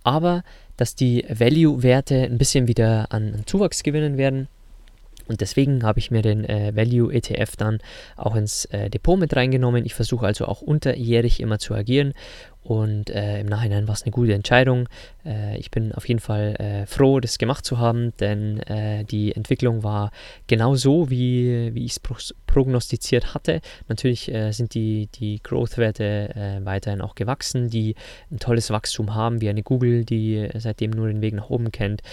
aber 0.04 0.44
dass 0.78 0.96
die 0.96 1.26
Value-Werte 1.30 2.24
ein 2.24 2.38
bisschen 2.38 2.68
wieder 2.68 3.08
an, 3.12 3.44
Zuwachs 3.46 3.84
gewinnen 3.84 4.18
werden. 4.18 4.48
Und 5.28 5.42
deswegen 5.42 5.84
habe 5.84 6.00
ich 6.00 6.12
mir 6.12 6.22
den 6.22 6.44
äh, 6.46 6.76
Value 6.76 7.14
ETF 7.14 7.56
dann 7.58 7.80
auch 8.16 8.36
ins 8.36 8.66
äh, 8.66 8.90
Depot 8.90 9.20
mit 9.20 9.36
reingenommen. 9.36 9.86
Ich 9.86 9.94
versuche 9.94 10.26
also 10.26 10.46
auch 10.46 10.62
unterjährig 10.62 11.40
immer 11.40 11.60
zu 11.60 11.74
agieren 11.74 12.14
und 12.64 13.10
äh, 13.10 13.42
im 13.42 13.48
Nachhinein 13.48 13.88
war 13.88 13.94
es 13.94 14.04
eine 14.04 14.12
gute 14.12 14.34
Entscheidung. 14.34 14.88
Äh, 15.26 15.58
ich 15.58 15.70
bin 15.70 15.92
auf 15.92 16.08
jeden 16.08 16.22
Fall 16.22 16.56
äh, 16.56 16.86
froh, 16.86 17.20
das 17.20 17.38
gemacht 17.38 17.66
zu 17.66 17.78
haben, 17.78 18.16
denn 18.20 18.60
äh, 18.62 19.04
die 19.04 19.36
Entwicklung 19.36 19.84
war 19.84 20.12
genau 20.48 20.76
so, 20.76 21.10
wie, 21.10 21.76
wie 21.76 21.86
ich 21.86 21.94
es 21.94 22.00
pro 22.00 22.16
prognostiziert 22.48 23.34
hatte. 23.34 23.62
Natürlich 23.88 24.32
sind 24.52 24.76
die, 24.76 25.08
die 25.08 25.42
Growth-Werte 25.42 26.62
weiterhin 26.64 27.02
auch 27.02 27.16
gewachsen, 27.16 27.72
die 27.72 27.96
ein 28.30 28.38
tolles 28.38 28.70
Wachstum 28.70 29.16
haben, 29.16 29.42
wie 29.42 29.50
eine 29.50 29.64
Google, 29.64 30.06
die 30.06 30.48
seitdem 30.54 30.92
nur 30.92 31.08
den 31.08 31.22
Weg 31.22 31.34
nach 31.34 31.50
oben 31.50 31.72
kennt. 31.72 32.04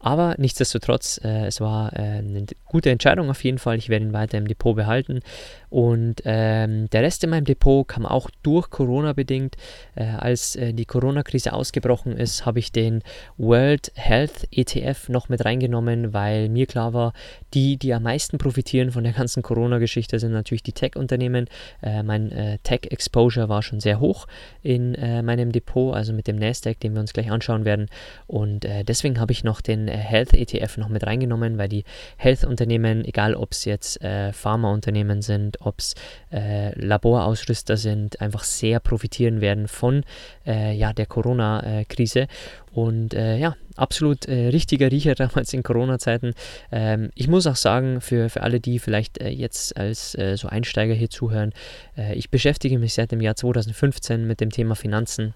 Aber 0.00 0.36
nichtsdestotrotz, 0.38 1.20
äh, 1.24 1.46
es 1.46 1.60
war 1.60 1.92
äh, 1.94 2.18
eine 2.18 2.46
gute 2.66 2.90
Entscheidung 2.90 3.30
auf 3.30 3.42
jeden 3.42 3.58
Fall. 3.58 3.78
Ich 3.78 3.88
werde 3.88 4.04
ihn 4.04 4.12
weiter 4.12 4.38
im 4.38 4.46
Depot 4.46 4.76
behalten. 4.76 5.20
Und 5.70 6.22
ähm, 6.24 6.88
der 6.90 7.02
Rest 7.02 7.24
in 7.24 7.30
meinem 7.30 7.44
Depot 7.44 7.86
kam 7.86 8.06
auch 8.06 8.30
durch 8.42 8.70
Corona 8.70 9.12
bedingt. 9.12 9.56
Äh, 9.94 10.04
als 10.04 10.56
äh, 10.56 10.72
die 10.72 10.84
Corona-Krise 10.84 11.52
ausgebrochen 11.52 12.16
ist, 12.16 12.46
habe 12.46 12.58
ich 12.58 12.72
den 12.72 13.02
World 13.36 13.92
Health 13.94 14.48
ETF 14.50 15.08
noch 15.08 15.28
mit 15.28 15.44
reingenommen, 15.44 16.12
weil 16.12 16.48
mir 16.48 16.66
klar 16.66 16.92
war, 16.92 17.12
die, 17.54 17.76
die 17.76 17.92
am 17.92 18.04
meisten 18.04 18.38
profitieren 18.38 18.90
von 18.90 19.04
der 19.04 19.12
ganzen 19.12 19.42
Corona-Geschichte, 19.42 20.18
sind 20.18 20.32
natürlich 20.32 20.62
die 20.62 20.72
Tech-Unternehmen. 20.72 21.46
Äh, 21.82 22.02
mein 22.02 22.32
äh, 22.32 22.58
Tech-Exposure 22.62 23.48
war 23.48 23.62
schon 23.62 23.80
sehr 23.80 24.00
hoch 24.00 24.26
in 24.62 24.96
meinem 25.24 25.52
Depot, 25.52 25.94
also 25.94 26.12
mit 26.12 26.26
dem 26.26 26.36
Nasdaq, 26.36 26.80
den 26.80 26.94
wir 26.94 27.00
uns 27.00 27.12
gleich 27.12 27.30
anschauen 27.30 27.64
werden. 27.64 27.86
Und 28.26 28.66
deswegen 28.86 29.20
habe 29.20 29.32
ich 29.32 29.44
noch 29.44 29.60
den 29.60 29.88
Health 29.88 30.32
ETF 30.34 30.76
noch 30.76 30.88
mit 30.88 31.06
reingenommen, 31.06 31.58
weil 31.58 31.68
die 31.68 31.84
Health-Unternehmen, 32.16 33.04
egal 33.04 33.34
ob 33.34 33.52
es 33.52 33.64
jetzt 33.64 34.00
äh, 34.02 34.32
Pharmaunternehmen 34.32 35.22
sind, 35.22 35.57
ob 35.60 35.78
es 35.78 35.94
äh, 36.32 36.78
Laborausrüster 36.78 37.76
sind, 37.76 38.20
einfach 38.20 38.44
sehr 38.44 38.80
profitieren 38.80 39.40
werden 39.40 39.68
von 39.68 40.04
äh, 40.46 40.74
ja, 40.74 40.92
der 40.92 41.06
Corona-Krise. 41.06 42.26
Und 42.72 43.14
äh, 43.14 43.38
ja, 43.38 43.56
absolut 43.76 44.26
äh, 44.26 44.48
richtiger 44.48 44.90
Riecher 44.90 45.14
damals 45.16 45.52
in 45.52 45.62
Corona-Zeiten. 45.62 46.34
Ähm, 46.70 47.10
ich 47.14 47.28
muss 47.28 47.46
auch 47.46 47.56
sagen, 47.56 48.00
für, 48.00 48.28
für 48.28 48.42
alle, 48.42 48.60
die 48.60 48.78
vielleicht 48.78 49.20
äh, 49.20 49.28
jetzt 49.28 49.76
als 49.76 50.14
äh, 50.16 50.36
so 50.36 50.48
Einsteiger 50.48 50.94
hier 50.94 51.10
zuhören, 51.10 51.52
äh, 51.96 52.14
ich 52.14 52.30
beschäftige 52.30 52.78
mich 52.78 52.94
seit 52.94 53.12
dem 53.12 53.20
Jahr 53.20 53.36
2015 53.36 54.26
mit 54.26 54.40
dem 54.40 54.50
Thema 54.50 54.74
Finanzen. 54.74 55.34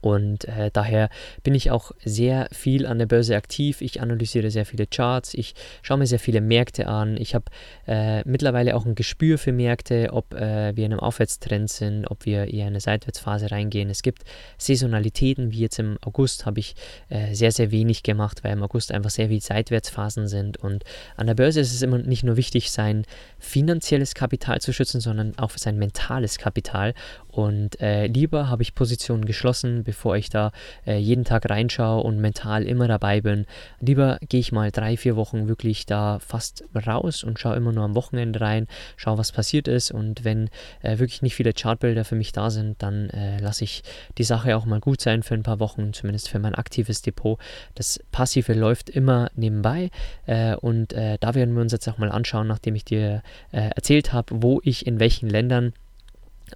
Und 0.00 0.46
äh, 0.46 0.70
daher 0.72 1.10
bin 1.42 1.54
ich 1.54 1.70
auch 1.70 1.92
sehr 2.04 2.48
viel 2.52 2.86
an 2.86 2.98
der 2.98 3.06
Börse 3.06 3.36
aktiv. 3.36 3.80
Ich 3.80 4.00
analysiere 4.00 4.50
sehr 4.50 4.66
viele 4.66 4.86
Charts, 4.86 5.34
ich 5.34 5.54
schaue 5.82 5.98
mir 5.98 6.06
sehr 6.06 6.18
viele 6.18 6.40
Märkte 6.40 6.86
an. 6.86 7.16
Ich 7.16 7.34
habe 7.34 7.44
äh, 7.86 8.22
mittlerweile 8.28 8.76
auch 8.76 8.86
ein 8.86 8.94
Gespür 8.94 9.38
für 9.38 9.52
Märkte, 9.52 10.10
ob 10.12 10.34
äh, 10.34 10.74
wir 10.76 10.86
in 10.86 10.92
einem 10.92 11.00
Aufwärtstrend 11.00 11.70
sind, 11.70 12.10
ob 12.10 12.24
wir 12.24 12.52
eher 12.52 12.62
in 12.62 12.68
eine 12.68 12.80
Seitwärtsphase 12.80 13.50
reingehen. 13.50 13.90
Es 13.90 14.02
gibt 14.02 14.22
Saisonalitäten, 14.58 15.52
wie 15.52 15.60
jetzt 15.60 15.78
im 15.78 15.98
August 16.02 16.46
habe 16.46 16.60
ich 16.60 16.74
äh, 17.08 17.34
sehr, 17.34 17.52
sehr 17.52 17.70
wenig 17.70 18.02
gemacht, 18.02 18.42
weil 18.42 18.52
im 18.52 18.62
August 18.62 18.92
einfach 18.92 19.10
sehr 19.10 19.28
viele 19.28 19.40
Seitwärtsphasen 19.40 20.28
sind. 20.28 20.56
Und 20.56 20.84
an 21.16 21.26
der 21.26 21.34
Börse 21.34 21.60
ist 21.60 21.74
es 21.74 21.82
immer 21.82 21.98
nicht 21.98 22.24
nur 22.24 22.36
wichtig, 22.36 22.70
sein 22.70 23.04
finanzielles 23.38 24.14
Kapital 24.14 24.60
zu 24.60 24.72
schützen, 24.72 25.00
sondern 25.00 25.38
auch 25.38 25.50
sein 25.56 25.78
mentales 25.78 26.38
Kapital. 26.38 26.94
Und 27.28 27.80
äh, 27.80 28.06
lieber 28.06 28.48
habe 28.48 28.62
ich 28.62 28.74
Positionen 28.74 29.24
geschlossen, 29.24 29.84
bevor 29.90 30.16
ich 30.16 30.30
da 30.30 30.52
äh, 30.86 30.98
jeden 30.98 31.24
Tag 31.24 31.50
reinschaue 31.50 32.04
und 32.04 32.20
mental 32.20 32.62
immer 32.62 32.86
dabei 32.86 33.20
bin. 33.20 33.44
Lieber 33.80 34.18
gehe 34.28 34.38
ich 34.38 34.52
mal 34.52 34.70
drei, 34.70 34.96
vier 34.96 35.16
Wochen 35.16 35.48
wirklich 35.48 35.84
da 35.84 36.20
fast 36.20 36.64
raus 36.86 37.24
und 37.24 37.40
schaue 37.40 37.56
immer 37.56 37.72
nur 37.72 37.82
am 37.82 37.96
Wochenende 37.96 38.40
rein, 38.40 38.68
schaue, 38.96 39.18
was 39.18 39.32
passiert 39.32 39.66
ist. 39.66 39.90
Und 39.90 40.24
wenn 40.24 40.48
äh, 40.82 40.98
wirklich 40.98 41.22
nicht 41.22 41.34
viele 41.34 41.52
Chartbilder 41.52 42.04
für 42.04 42.14
mich 42.14 42.30
da 42.30 42.50
sind, 42.50 42.80
dann 42.84 43.10
äh, 43.10 43.40
lasse 43.40 43.64
ich 43.64 43.82
die 44.16 44.22
Sache 44.22 44.56
auch 44.56 44.64
mal 44.64 44.78
gut 44.78 45.00
sein 45.00 45.24
für 45.24 45.34
ein 45.34 45.42
paar 45.42 45.58
Wochen, 45.58 45.92
zumindest 45.92 46.28
für 46.28 46.38
mein 46.38 46.54
aktives 46.54 47.02
Depot. 47.02 47.40
Das 47.74 47.98
Passive 48.12 48.52
läuft 48.52 48.90
immer 48.90 49.28
nebenbei. 49.34 49.90
Äh, 50.26 50.54
und 50.54 50.92
äh, 50.92 51.18
da 51.18 51.34
werden 51.34 51.56
wir 51.56 51.62
uns 51.62 51.72
jetzt 51.72 51.88
auch 51.88 51.98
mal 51.98 52.12
anschauen, 52.12 52.46
nachdem 52.46 52.76
ich 52.76 52.84
dir 52.84 53.22
erzählt 53.50 54.12
habe, 54.12 54.42
wo 54.42 54.60
ich 54.62 54.86
in 54.86 55.00
welchen 55.00 55.28
Ländern 55.28 55.72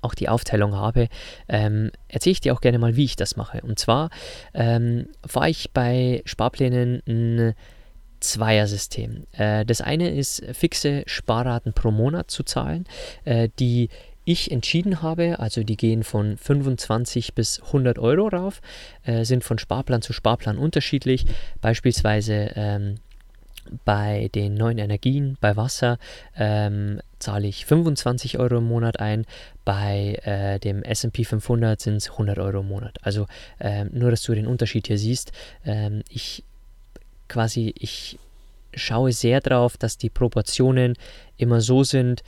auch 0.02 0.14
die 0.14 0.28
Aufteilung 0.28 0.74
habe, 0.74 1.08
ähm, 1.48 1.90
erzähle 2.08 2.32
ich 2.32 2.40
dir 2.40 2.54
auch 2.54 2.60
gerne 2.60 2.78
mal, 2.78 2.96
wie 2.96 3.04
ich 3.04 3.16
das 3.16 3.36
mache. 3.36 3.60
Und 3.62 3.78
zwar 3.78 4.10
ähm, 4.52 5.06
fahre 5.26 5.50
ich 5.50 5.70
bei 5.72 6.22
Sparplänen 6.24 7.02
ein 7.06 7.54
Zweiersystem. 8.20 9.26
Äh, 9.32 9.64
das 9.64 9.80
eine 9.80 10.10
ist 10.14 10.44
fixe 10.52 11.04
Sparraten 11.06 11.72
pro 11.72 11.90
Monat 11.90 12.30
zu 12.30 12.42
zahlen, 12.42 12.86
äh, 13.24 13.48
die 13.58 13.88
ich 14.24 14.50
entschieden 14.50 15.02
habe, 15.02 15.38
also 15.38 15.62
die 15.62 15.76
gehen 15.76 16.02
von 16.02 16.38
25 16.38 17.34
bis 17.34 17.60
100 17.60 17.98
Euro 17.98 18.28
rauf, 18.28 18.62
äh, 19.04 19.24
sind 19.24 19.44
von 19.44 19.58
Sparplan 19.58 20.00
zu 20.00 20.14
Sparplan 20.14 20.56
unterschiedlich. 20.56 21.26
Beispielsweise 21.60 22.52
ähm, 22.56 22.94
bei 23.84 24.30
den 24.34 24.54
neuen 24.54 24.78
Energien, 24.78 25.36
bei 25.40 25.56
Wasser, 25.56 25.98
ähm, 26.36 27.00
zahle 27.24 27.48
ich 27.48 27.66
25 27.66 28.38
Euro 28.38 28.58
im 28.58 28.68
Monat 28.68 29.00
ein. 29.00 29.24
Bei 29.64 30.20
äh, 30.24 30.58
dem 30.60 30.82
SP 30.84 31.24
500 31.24 31.80
sind 31.80 31.96
es 31.96 32.10
100 32.10 32.38
Euro 32.38 32.60
im 32.60 32.68
Monat. 32.68 32.98
Also 33.02 33.26
ähm, 33.58 33.90
nur, 33.92 34.10
dass 34.10 34.22
du 34.22 34.34
den 34.34 34.46
Unterschied 34.46 34.86
hier 34.86 34.98
siehst. 34.98 35.32
Ähm, 35.64 36.02
ich 36.08 36.44
quasi, 37.28 37.74
ich 37.78 38.18
schaue 38.74 39.12
sehr 39.12 39.40
darauf, 39.40 39.76
dass 39.76 39.96
die 39.96 40.10
Proportionen 40.10 40.94
immer 41.36 41.60
so 41.60 41.82
sind, 41.82 42.22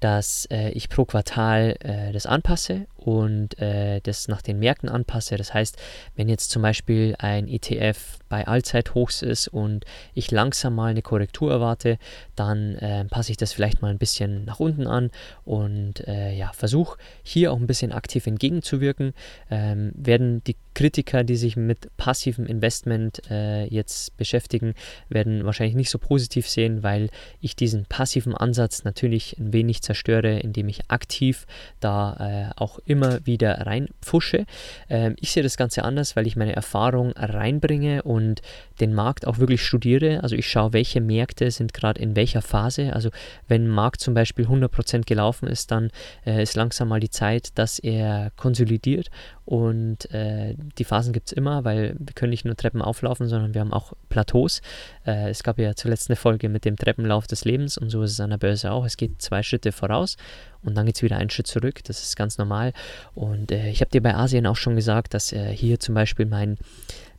dass 0.00 0.46
äh, 0.50 0.70
ich 0.70 0.88
pro 0.88 1.04
Quartal 1.04 1.76
äh, 1.80 2.12
das 2.12 2.26
anpasse 2.26 2.86
und 2.96 3.58
äh, 3.58 4.00
das 4.00 4.28
nach 4.28 4.42
den 4.42 4.58
Märkten 4.58 4.88
anpasse. 4.88 5.36
Das 5.36 5.52
heißt, 5.52 5.76
wenn 6.16 6.28
jetzt 6.28 6.50
zum 6.50 6.62
Beispiel 6.62 7.14
ein 7.18 7.48
ETF 7.48 8.18
bei 8.28 8.46
Allzeithochs 8.46 9.22
ist 9.22 9.48
und 9.48 9.84
ich 10.14 10.30
langsam 10.30 10.74
mal 10.74 10.90
eine 10.90 11.02
Korrektur 11.02 11.50
erwarte, 11.50 11.98
dann 12.34 12.76
äh, 12.76 13.04
passe 13.04 13.30
ich 13.30 13.36
das 13.36 13.52
vielleicht 13.52 13.82
mal 13.82 13.90
ein 13.90 13.98
bisschen 13.98 14.44
nach 14.44 14.60
unten 14.60 14.86
an 14.86 15.10
und 15.44 16.06
äh, 16.06 16.32
ja, 16.34 16.52
versuche 16.52 16.98
hier 17.22 17.52
auch 17.52 17.58
ein 17.58 17.66
bisschen 17.66 17.92
aktiv 17.92 18.26
entgegenzuwirken. 18.26 19.14
Ähm, 19.50 19.92
werden 19.94 20.42
die 20.44 20.56
Kritiker, 20.74 21.24
die 21.24 21.36
sich 21.36 21.56
mit 21.56 21.96
passivem 21.96 22.46
Investment 22.46 23.22
äh, 23.30 23.64
jetzt 23.66 24.16
beschäftigen, 24.16 24.74
werden 25.08 25.44
wahrscheinlich 25.44 25.76
nicht 25.76 25.90
so 25.90 25.98
positiv 25.98 26.48
sehen, 26.48 26.82
weil 26.82 27.10
ich 27.40 27.56
diesen 27.56 27.86
passiven 27.86 28.34
Ansatz 28.34 28.84
natürlich 28.84 29.38
ein 29.38 29.52
wenig 29.52 29.82
zerstöre, 29.82 30.38
indem 30.40 30.68
ich 30.68 30.90
aktiv 30.90 31.46
da 31.80 32.50
äh, 32.58 32.60
auch 32.60 32.78
immer 32.84 33.24
wieder 33.26 33.66
reinpfusche. 33.66 34.46
Ähm, 34.88 35.16
ich 35.20 35.32
sehe 35.32 35.42
das 35.42 35.56
Ganze 35.56 35.84
anders, 35.84 36.16
weil 36.16 36.26
ich 36.26 36.36
meine 36.36 36.54
Erfahrung 36.54 37.12
reinbringe 37.12 38.02
und 38.02 38.42
den 38.80 38.94
Markt 38.94 39.26
auch 39.26 39.38
wirklich 39.38 39.64
studiere. 39.64 40.22
Also 40.22 40.36
ich 40.36 40.48
schaue, 40.48 40.72
welche 40.72 41.00
Märkte 41.00 41.50
sind 41.50 41.72
gerade 41.72 42.00
in 42.00 42.16
welcher 42.16 42.42
Phase. 42.42 42.92
Also 42.92 43.10
wenn 43.48 43.64
ein 43.64 43.68
Markt 43.68 44.00
zum 44.00 44.14
Beispiel 44.14 44.46
100% 44.46 45.04
gelaufen 45.04 45.46
ist, 45.48 45.70
dann 45.70 45.90
äh, 46.26 46.42
ist 46.42 46.56
langsam 46.56 46.88
mal 46.88 47.00
die 47.00 47.10
Zeit, 47.10 47.58
dass 47.58 47.78
er 47.78 48.32
konsolidiert 48.36 49.10
und 49.44 50.10
äh, 50.10 50.54
die 50.78 50.84
Phasen 50.84 51.12
gibt 51.12 51.26
es 51.28 51.32
immer, 51.32 51.64
weil 51.64 51.96
wir 51.98 52.14
können 52.14 52.30
nicht 52.30 52.46
nur 52.46 52.56
Treppen 52.56 52.80
auflaufen, 52.80 53.28
sondern 53.28 53.52
wir 53.52 53.60
haben 53.60 53.74
auch 53.74 53.92
Plateaus. 54.08 54.62
Äh, 55.06 55.28
es 55.28 55.42
gab 55.42 55.58
ja 55.58 55.74
zuletzt 55.74 56.08
eine 56.08 56.16
Folge 56.16 56.48
mit 56.48 56.64
dem 56.64 56.76
Treppenlauf 56.76 57.26
des 57.26 57.44
Lebens 57.44 57.76
und 57.76 57.90
so 57.90 58.02
ist 58.02 58.12
es 58.12 58.20
an 58.20 58.30
der 58.30 58.38
Börse 58.38 58.72
auch. 58.72 58.86
Es 58.86 58.96
geht 58.96 59.20
zwei 59.20 59.42
Schritte 59.42 59.72
voraus 59.72 60.16
und 60.62 60.76
dann 60.76 60.86
geht 60.86 60.96
es 60.96 61.02
wieder 61.02 61.18
einen 61.18 61.28
Schritt 61.28 61.46
zurück. 61.46 61.84
Das 61.84 62.02
ist 62.02 62.16
ganz 62.16 62.38
normal. 62.38 62.72
Und 63.14 63.52
äh, 63.52 63.68
ich 63.68 63.80
habe 63.80 63.90
dir 63.90 64.02
bei 64.02 64.14
Asien 64.14 64.46
auch 64.46 64.56
schon 64.56 64.76
gesagt, 64.76 65.12
dass 65.12 65.32
äh, 65.32 65.50
hier 65.54 65.78
zum 65.78 65.94
Beispiel 65.94 66.24
mein, 66.24 66.56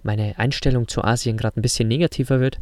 meine 0.06 0.38
Einstellung 0.40 0.88
zu 0.88 1.04
Asien 1.04 1.38
gerade 1.38 1.60
ein 1.60 1.62
bisschen 1.62 1.88
negativer 1.88 2.40
wird 2.40 2.60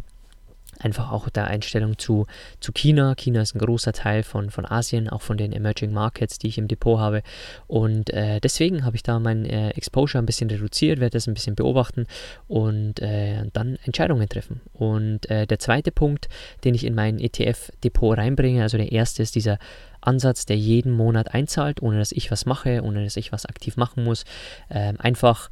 einfach 0.80 1.12
auch 1.12 1.30
der 1.30 1.48
Einstellung 1.48 1.98
zu, 1.98 2.26
zu 2.60 2.72
China. 2.72 3.16
China 3.16 3.42
ist 3.42 3.56
ein 3.56 3.60
großer 3.60 3.94
Teil 3.94 4.24
von, 4.24 4.50
von 4.50 4.66
Asien, 4.66 5.10
auch 5.10 5.22
von 5.22 5.38
den 5.38 5.52
Emerging 5.52 5.92
Markets, 5.92 6.38
die 6.38 6.48
ich 6.48 6.58
im 6.58 6.68
Depot 6.68 7.00
habe. 7.00 7.22
Und 7.68 8.10
äh, 8.12 8.40
deswegen 8.40 8.86
habe 8.86 8.96
ich 8.96 9.04
da 9.04 9.20
mein 9.20 9.46
äh, 9.46 9.70
Exposure 9.72 10.22
ein 10.22 10.26
bisschen 10.26 10.50
reduziert, 10.50 11.00
werde 11.00 11.18
das 11.18 11.28
ein 11.28 11.34
bisschen 11.34 11.56
beobachten 11.56 12.08
und 12.48 13.02
äh, 13.02 13.46
dann 13.54 13.78
Entscheidungen 13.84 14.28
treffen. 14.28 14.62
Und 14.74 15.30
äh, 15.30 15.48
der 15.48 15.60
zweite 15.60 15.92
Punkt, 15.92 16.28
den 16.64 16.76
ich 16.76 16.86
in 16.86 16.96
mein 16.96 17.20
ETF-Depot 17.20 18.18
reinbringe, 18.18 18.62
also 18.62 18.78
der 18.78 18.92
erste 18.92 19.24
ist 19.24 19.36
dieser 19.36 19.60
Ansatz, 20.02 20.46
der 20.46 20.58
jeden 20.58 20.92
Monat 20.92 21.34
einzahlt, 21.34 21.82
ohne 21.82 21.98
dass 21.98 22.12
ich 22.12 22.30
was 22.30 22.46
mache, 22.46 22.82
ohne 22.84 23.04
dass 23.04 23.16
ich 23.16 23.32
was 23.32 23.46
aktiv 23.46 23.78
machen 23.78 24.04
muss. 24.04 24.26
Ähm, 24.70 24.98
einfach 25.00 25.50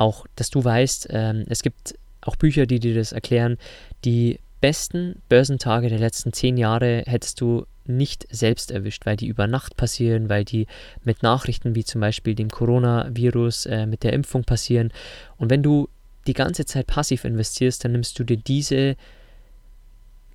auch, 0.00 0.26
dass 0.36 0.50
du 0.50 0.64
weißt, 0.64 1.08
ähm, 1.10 1.44
es 1.48 1.62
gibt 1.62 1.94
auch 2.22 2.36
Bücher, 2.36 2.66
die 2.66 2.80
dir 2.80 2.94
das 2.94 3.12
erklären, 3.12 3.58
die 4.04 4.40
besten 4.60 5.22
Börsentage 5.28 5.88
der 5.88 5.98
letzten 5.98 6.32
zehn 6.32 6.56
Jahre 6.56 7.04
hättest 7.06 7.40
du 7.40 7.66
nicht 7.86 8.26
selbst 8.30 8.70
erwischt, 8.70 9.06
weil 9.06 9.16
die 9.16 9.26
über 9.26 9.46
Nacht 9.46 9.76
passieren, 9.76 10.28
weil 10.28 10.44
die 10.44 10.66
mit 11.02 11.22
Nachrichten 11.22 11.74
wie 11.74 11.84
zum 11.84 12.00
Beispiel 12.00 12.34
dem 12.34 12.48
Coronavirus, 12.48 13.66
äh, 13.66 13.86
mit 13.86 14.02
der 14.04 14.12
Impfung 14.12 14.44
passieren. 14.44 14.92
Und 15.38 15.50
wenn 15.50 15.62
du 15.62 15.88
die 16.26 16.34
ganze 16.34 16.64
Zeit 16.64 16.86
passiv 16.86 17.24
investierst, 17.24 17.84
dann 17.84 17.92
nimmst 17.92 18.18
du 18.18 18.24
dir 18.24 18.36
diese 18.36 18.96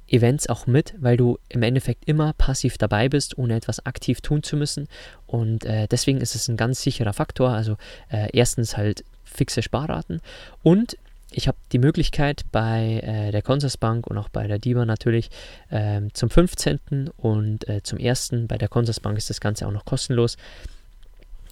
Events 0.08 0.48
auch 0.48 0.68
mit, 0.68 0.94
weil 1.00 1.18
du 1.18 1.40
im 1.50 1.64
Endeffekt 1.64 2.08
immer 2.08 2.34
passiv 2.34 2.78
dabei 2.78 3.10
bist, 3.10 3.38
ohne 3.38 3.56
etwas 3.56 3.86
aktiv 3.86 4.22
tun 4.22 4.44
zu 4.44 4.58
müssen. 4.58 4.88
Und 5.26 5.66
äh, 5.66 5.88
deswegen 5.88 6.22
ist 6.22 6.36
es 6.36 6.48
ein 6.48 6.58
ganz 6.58 6.82
sicherer 6.82 7.14
Faktor. 7.14 7.50
Also 7.50 7.78
äh, 8.10 8.28
erstens 8.34 8.78
halt 8.78 9.04
fixe 9.26 9.62
Sparraten 9.62 10.22
und 10.64 10.98
ich 11.32 11.48
habe 11.48 11.58
die 11.74 11.80
Möglichkeit 11.80 12.46
bei 12.52 13.02
äh, 13.04 13.32
der 13.32 13.42
Consorsbank 13.42 14.08
und 14.08 14.18
auch 14.18 14.30
bei 14.30 14.48
der 14.48 14.58
DIBA 14.58 14.86
natürlich 14.86 15.30
äh, 15.70 16.02
zum 16.14 16.30
15. 16.30 17.10
und 17.18 17.68
äh, 17.68 17.84
zum 17.84 18.00
1. 18.00 18.32
Bei 18.48 18.58
der 18.58 18.70
Consorsbank 18.70 19.18
ist 19.18 19.30
das 19.30 19.42
Ganze 19.42 19.68
auch 19.68 19.72
noch 19.72 19.84
kostenlos. 19.84 20.38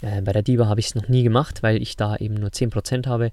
Äh, 0.01 0.21
bei 0.21 0.31
der 0.31 0.41
DIBA 0.41 0.67
habe 0.67 0.79
ich 0.79 0.87
es 0.87 0.95
noch 0.95 1.09
nie 1.09 1.23
gemacht, 1.23 1.63
weil 1.63 1.81
ich 1.81 1.97
da 1.97 2.15
eben 2.15 2.35
nur 2.35 2.49
10% 2.49 3.07
habe, 3.07 3.31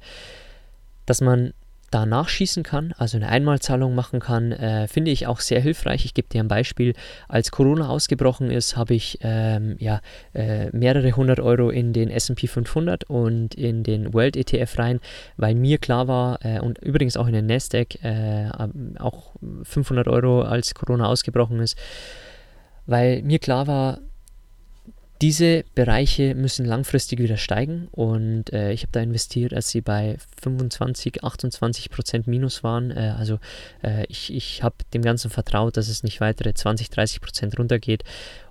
dass 1.06 1.20
man 1.20 1.52
da 1.90 2.06
nachschießen 2.06 2.62
kann, 2.62 2.94
also 2.98 3.16
eine 3.16 3.28
Einmalzahlung 3.28 3.94
machen 3.94 4.20
kann, 4.20 4.52
äh, 4.52 4.86
finde 4.86 5.10
ich 5.10 5.26
auch 5.26 5.40
sehr 5.40 5.60
hilfreich. 5.60 6.04
Ich 6.04 6.14
gebe 6.14 6.28
dir 6.28 6.40
ein 6.40 6.48
Beispiel. 6.48 6.94
Als 7.28 7.50
Corona 7.50 7.88
ausgebrochen 7.88 8.50
ist, 8.50 8.76
habe 8.76 8.94
ich 8.94 9.18
ähm, 9.22 9.76
ja, 9.78 10.00
äh, 10.32 10.70
mehrere 10.70 11.12
hundert 11.12 11.40
Euro 11.40 11.70
in 11.70 11.92
den 11.92 12.10
SP 12.10 12.46
500 12.46 13.04
und 13.10 13.54
in 13.54 13.82
den 13.82 14.14
World 14.14 14.36
ETF 14.36 14.78
rein, 14.78 15.00
weil 15.36 15.54
mir 15.54 15.78
klar 15.78 16.06
war, 16.06 16.44
äh, 16.44 16.60
und 16.60 16.78
übrigens 16.78 17.16
auch 17.16 17.26
in 17.26 17.32
den 17.32 17.46
Nasdaq, 17.46 18.02
äh, 18.02 18.48
auch 18.98 19.32
500 19.64 20.06
Euro, 20.08 20.42
als 20.42 20.74
Corona 20.74 21.06
ausgebrochen 21.06 21.60
ist, 21.60 21.76
weil 22.86 23.22
mir 23.22 23.38
klar 23.38 23.66
war, 23.66 23.98
diese 25.20 25.64
Bereiche 25.74 26.34
müssen 26.34 26.64
langfristig 26.64 27.18
wieder 27.18 27.36
steigen 27.36 27.88
und 27.92 28.52
äh, 28.54 28.72
ich 28.72 28.82
habe 28.82 28.92
da 28.92 29.00
investiert, 29.00 29.52
als 29.52 29.68
sie 29.68 29.82
bei 29.82 30.16
25, 30.40 31.22
28 31.22 31.90
Prozent 31.90 32.26
Minus 32.26 32.64
waren. 32.64 32.90
Äh, 32.90 33.14
also 33.18 33.38
äh, 33.82 34.06
ich, 34.08 34.32
ich 34.32 34.62
habe 34.62 34.76
dem 34.94 35.02
Ganzen 35.02 35.30
vertraut, 35.30 35.76
dass 35.76 35.88
es 35.88 36.02
nicht 36.02 36.22
weitere 36.22 36.54
20, 36.54 36.88
30 36.88 37.20
Prozent 37.20 37.58
runtergeht 37.58 38.02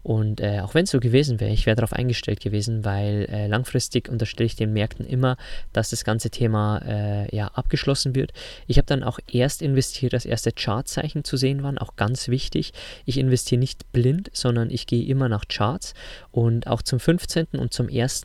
und 0.04 0.42
äh, 0.42 0.62
auch 0.62 0.74
wenn 0.74 0.84
es 0.84 0.92
so 0.92 1.00
gewesen 1.00 1.40
wäre, 1.40 1.52
ich 1.52 1.66
wäre 1.66 1.76
darauf 1.76 1.94
eingestellt 1.94 2.40
gewesen, 2.40 2.86
weil 2.86 3.28
äh, 3.30 3.48
langfristig 3.48 4.10
unterstelle 4.10 4.48
ich 4.48 4.56
den 4.56 4.74
Märkten 4.74 5.06
immer, 5.06 5.38
dass 5.74 5.90
das 5.90 6.04
ganze 6.04 6.30
Thema 6.30 6.80
äh, 6.86 7.36
ja, 7.36 7.48
abgeschlossen 7.48 8.16
wird. 8.16 8.32
Ich 8.68 8.78
habe 8.78 8.86
dann 8.86 9.04
auch 9.04 9.20
erst 9.32 9.62
investiert, 9.62 10.14
dass 10.14 10.26
erste 10.26 10.52
Chartzeichen 10.52 11.24
zu 11.24 11.38
sehen 11.38 11.64
waren, 11.64 11.78
auch 11.78 11.96
ganz 11.96 12.28
wichtig. 12.30 12.74
Ich 13.06 13.18
investiere 13.18 13.60
nicht 13.60 13.92
blind, 13.92 14.30
sondern 14.34 14.70
ich 14.70 14.88
gehe 14.88 15.06
immer 15.06 15.30
nach 15.30 15.46
Charts 15.48 15.94
und 16.32 16.68
auch 16.68 16.82
zum 16.82 17.00
15. 17.00 17.48
und 17.58 17.74
zum 17.74 17.90
1. 17.90 18.24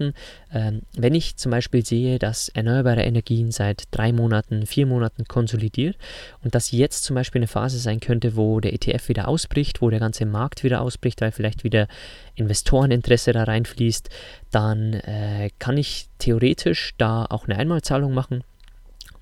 Ähm, 0.52 0.82
wenn 0.96 1.14
ich 1.14 1.36
zum 1.36 1.50
Beispiel 1.50 1.84
sehe, 1.84 2.18
dass 2.18 2.48
erneuerbare 2.48 3.02
Energien 3.02 3.50
seit 3.50 3.84
drei 3.90 4.12
Monaten, 4.12 4.66
vier 4.66 4.86
Monaten 4.86 5.24
konsolidiert 5.24 5.96
und 6.42 6.54
dass 6.54 6.70
jetzt 6.70 7.04
zum 7.04 7.14
Beispiel 7.14 7.40
eine 7.40 7.48
Phase 7.48 7.78
sein 7.78 8.00
könnte, 8.00 8.36
wo 8.36 8.60
der 8.60 8.72
ETF 8.72 9.08
wieder 9.08 9.28
ausbricht, 9.28 9.82
wo 9.82 9.90
der 9.90 10.00
ganze 10.00 10.26
Markt 10.26 10.64
wieder 10.64 10.80
ausbricht, 10.80 11.20
weil 11.20 11.32
vielleicht 11.32 11.63
wieder 11.64 11.88
Investoreninteresse 12.34 13.32
da 13.32 13.44
reinfließt, 13.44 14.08
dann 14.50 14.94
äh, 14.94 15.50
kann 15.58 15.76
ich 15.76 16.08
theoretisch 16.18 16.94
da 16.98 17.24
auch 17.24 17.46
eine 17.46 17.58
Einmalzahlung 17.58 18.14
machen 18.14 18.44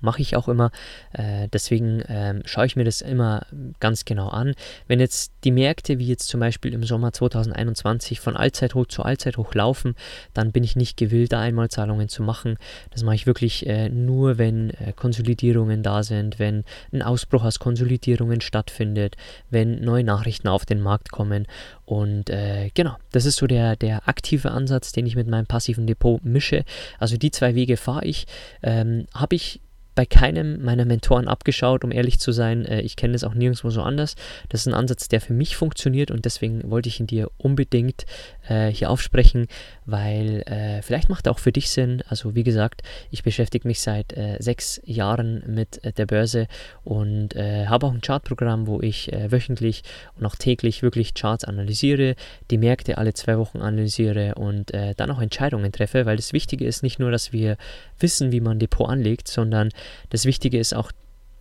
mache 0.03 0.21
ich 0.21 0.35
auch 0.35 0.47
immer. 0.47 0.71
Äh, 1.13 1.47
deswegen 1.51 2.03
ähm, 2.07 2.41
schaue 2.45 2.65
ich 2.65 2.75
mir 2.75 2.83
das 2.83 3.01
immer 3.01 3.45
ganz 3.79 4.05
genau 4.05 4.27
an. 4.27 4.53
Wenn 4.87 4.99
jetzt 4.99 5.31
die 5.43 5.51
Märkte, 5.51 5.97
wie 5.97 6.07
jetzt 6.07 6.27
zum 6.27 6.39
Beispiel 6.39 6.73
im 6.73 6.83
Sommer 6.83 7.13
2021, 7.13 8.19
von 8.19 8.35
Allzeithoch 8.35 8.87
zu 8.87 9.03
Allzeithoch 9.03 9.53
laufen, 9.53 9.95
dann 10.33 10.51
bin 10.51 10.63
ich 10.63 10.75
nicht 10.75 10.97
gewillt, 10.97 11.31
da 11.31 11.39
Einmalzahlungen 11.39 12.09
zu 12.09 12.21
machen. 12.21 12.57
Das 12.91 13.03
mache 13.03 13.15
ich 13.15 13.25
wirklich 13.25 13.65
äh, 13.65 13.89
nur, 13.89 14.37
wenn 14.37 14.71
äh, 14.71 14.93
Konsolidierungen 14.95 15.83
da 15.83 16.03
sind, 16.03 16.37
wenn 16.37 16.65
ein 16.91 17.01
Ausbruch 17.01 17.43
aus 17.43 17.59
Konsolidierungen 17.59 18.41
stattfindet, 18.41 19.15
wenn 19.49 19.81
neue 19.81 20.03
Nachrichten 20.03 20.49
auf 20.49 20.65
den 20.65 20.81
Markt 20.81 21.11
kommen. 21.11 21.47
Und 21.85 22.29
äh, 22.29 22.71
genau, 22.73 22.97
das 23.11 23.25
ist 23.25 23.37
so 23.37 23.47
der, 23.47 23.75
der 23.77 24.07
aktive 24.07 24.51
Ansatz, 24.51 24.91
den 24.91 25.05
ich 25.05 25.15
mit 25.15 25.27
meinem 25.27 25.45
passiven 25.45 25.87
Depot 25.87 26.23
mische. 26.25 26.65
Also 26.99 27.15
die 27.17 27.31
zwei 27.31 27.55
Wege 27.55 27.77
fahre 27.77 28.05
ich. 28.05 28.25
Ähm, 28.61 29.05
Habe 29.13 29.35
ich 29.35 29.61
bei 29.95 30.05
keinem 30.05 30.63
meiner 30.63 30.85
Mentoren 30.85 31.27
abgeschaut, 31.27 31.83
um 31.83 31.91
ehrlich 31.91 32.19
zu 32.19 32.31
sein. 32.31 32.65
Äh, 32.65 32.81
ich 32.81 32.95
kenne 32.95 33.15
es 33.15 33.23
auch 33.23 33.33
nirgendwo 33.33 33.69
so 33.69 33.81
anders. 33.81 34.15
Das 34.49 34.61
ist 34.61 34.67
ein 34.67 34.73
Ansatz, 34.73 35.07
der 35.07 35.21
für 35.21 35.33
mich 35.33 35.55
funktioniert 35.55 36.11
und 36.11 36.25
deswegen 36.25 36.69
wollte 36.69 36.89
ich 36.89 36.99
ihn 36.99 37.07
dir 37.07 37.29
unbedingt 37.37 38.05
äh, 38.47 38.67
hier 38.67 38.89
aufsprechen, 38.89 39.47
weil 39.85 40.41
äh, 40.45 40.81
vielleicht 40.81 41.09
macht 41.09 41.27
auch 41.27 41.39
für 41.39 41.51
dich 41.51 41.69
Sinn. 41.69 42.03
Also 42.07 42.35
wie 42.35 42.43
gesagt, 42.43 42.81
ich 43.11 43.23
beschäftige 43.23 43.67
mich 43.67 43.81
seit 43.81 44.13
äh, 44.13 44.37
sechs 44.39 44.81
Jahren 44.85 45.43
mit 45.47 45.83
äh, 45.83 45.93
der 45.93 46.05
Börse 46.05 46.47
und 46.83 47.35
äh, 47.35 47.67
habe 47.67 47.87
auch 47.87 47.93
ein 47.93 48.01
Chartprogramm, 48.01 48.67
wo 48.67 48.81
ich 48.81 49.11
wöchentlich 49.27 49.83
und 50.17 50.25
auch 50.25 50.35
täglich 50.35 50.81
wirklich 50.81 51.13
Charts 51.13 51.43
analysiere, 51.43 52.15
die 52.51 52.57
Märkte 52.57 52.97
alle 52.97 53.13
zwei 53.13 53.37
Wochen 53.37 53.59
analysiere 53.59 54.35
und 54.35 54.71
dann 54.73 55.11
auch 55.11 55.21
Entscheidungen 55.21 55.71
treffe, 55.71 56.05
weil 56.05 56.15
das 56.15 56.33
Wichtige 56.33 56.65
ist 56.65 56.83
nicht 56.83 56.99
nur, 56.99 57.11
dass 57.11 57.31
wir 57.31 57.57
wissen, 57.99 58.31
wie 58.31 58.41
man 58.41 58.59
Depot 58.59 58.89
anlegt, 58.89 59.27
sondern 59.27 59.69
das 60.09 60.25
Wichtige 60.25 60.57
ist 60.57 60.73
auch 60.73 60.91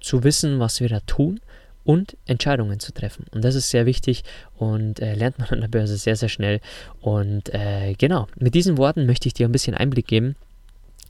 zu 0.00 0.24
wissen, 0.24 0.58
was 0.58 0.80
wir 0.80 0.88
da 0.88 1.00
tun 1.00 1.40
und 1.85 2.16
Entscheidungen 2.27 2.81
zu 2.81 2.92
treffen. 2.92 3.27
Und 3.33 3.45
das 3.45 3.55
ist 3.55 3.71
sehr 3.71 3.87
wichtig 3.87 4.25
und 4.57 5.01
äh, 5.01 5.14
lernt 5.14 5.38
man 5.38 5.49
an 5.49 5.61
der 5.61 5.68
Börse 5.68 5.97
sehr, 5.97 6.16
sehr 6.16 6.29
schnell. 6.29 6.61
Und 7.01 7.53
äh, 7.55 7.95
genau, 7.99 8.29
mit 8.37 8.55
diesen 8.55 8.79
Worten 8.79 9.07
möchte 9.07 9.29
ich 9.29 9.35
dir 9.35 9.49
ein 9.49 9.53
bisschen 9.53 9.75
Einblick 9.75 10.07
geben. 10.07 10.37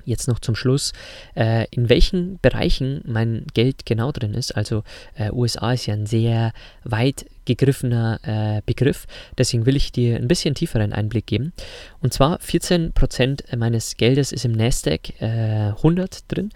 Jetzt 0.04 0.26
noch 0.26 0.40
zum 0.40 0.56
Schluss, 0.56 0.92
äh, 1.36 1.66
in 1.70 1.88
welchen 1.88 2.40
Bereichen 2.40 3.02
mein 3.04 3.46
Geld 3.54 3.86
genau 3.86 4.10
drin 4.10 4.34
ist. 4.34 4.56
Also 4.56 4.82
äh, 5.14 5.30
USA 5.30 5.72
ist 5.72 5.86
ja 5.86 5.94
ein 5.94 6.06
sehr 6.06 6.52
weit 6.82 7.26
gegriffener 7.44 8.20
äh, 8.22 8.62
Begriff, 8.66 9.06
deswegen 9.36 9.66
will 9.66 9.76
ich 9.76 9.90
dir 9.90 10.16
ein 10.16 10.28
bisschen 10.28 10.54
tieferen 10.54 10.92
Einblick 10.92 11.26
geben. 11.26 11.52
Und 12.00 12.12
zwar 12.12 12.38
14% 12.38 13.56
meines 13.56 13.96
Geldes 13.96 14.32
ist 14.32 14.44
im 14.44 14.52
Nasdaq 14.52 15.12
100 15.20 16.14
äh, 16.14 16.18
drin 16.28 16.50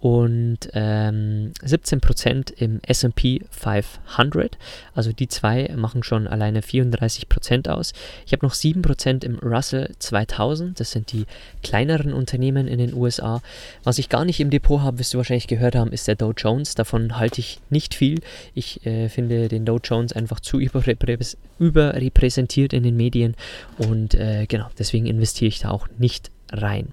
und 0.00 0.58
ähm, 0.74 1.52
17% 1.64 2.52
im 2.58 2.80
SP 2.84 3.40
500. 3.50 4.58
Also 4.94 5.12
die 5.12 5.26
zwei 5.28 5.72
machen 5.74 6.02
schon 6.02 6.26
alleine 6.26 6.60
34% 6.60 7.68
aus. 7.68 7.92
Ich 8.26 8.32
habe 8.32 8.44
noch 8.44 8.54
7% 8.54 9.24
im 9.24 9.38
Russell 9.38 9.94
2000. 9.98 10.78
Das 10.78 10.90
sind 10.90 11.12
die 11.12 11.24
kleineren 11.62 12.12
Unternehmen 12.12 12.68
in 12.68 12.78
den 12.78 12.92
USA. 12.92 13.40
Was 13.84 13.98
ich 13.98 14.08
gar 14.10 14.24
nicht 14.24 14.38
im 14.40 14.50
Depot 14.50 14.82
habe, 14.82 14.98
wirst 14.98 15.14
du 15.14 15.18
wahrscheinlich 15.18 15.48
gehört 15.48 15.74
haben, 15.74 15.92
ist 15.92 16.08
der 16.08 16.16
Dow 16.16 16.32
Jones. 16.36 16.74
Davon 16.74 17.18
halte 17.18 17.40
ich 17.40 17.58
nicht 17.70 17.94
viel. 17.94 18.20
Ich 18.54 18.84
äh, 18.84 19.08
finde 19.08 19.48
den 19.48 19.64
Dow 19.64 19.78
Jones 19.82 20.12
einfach 20.12 20.40
zu 20.40 20.58
überreprä 20.60 21.18
überrepräsentiert 21.58 22.74
in 22.74 22.82
den 22.82 22.96
Medien 22.96 23.34
und 23.78 24.14
äh, 24.14 24.44
genau, 24.46 24.68
deswegen 24.78 25.06
investiere 25.06 25.48
ich 25.48 25.60
da 25.60 25.70
auch 25.70 25.88
nicht 25.98 26.30
rein. 26.52 26.92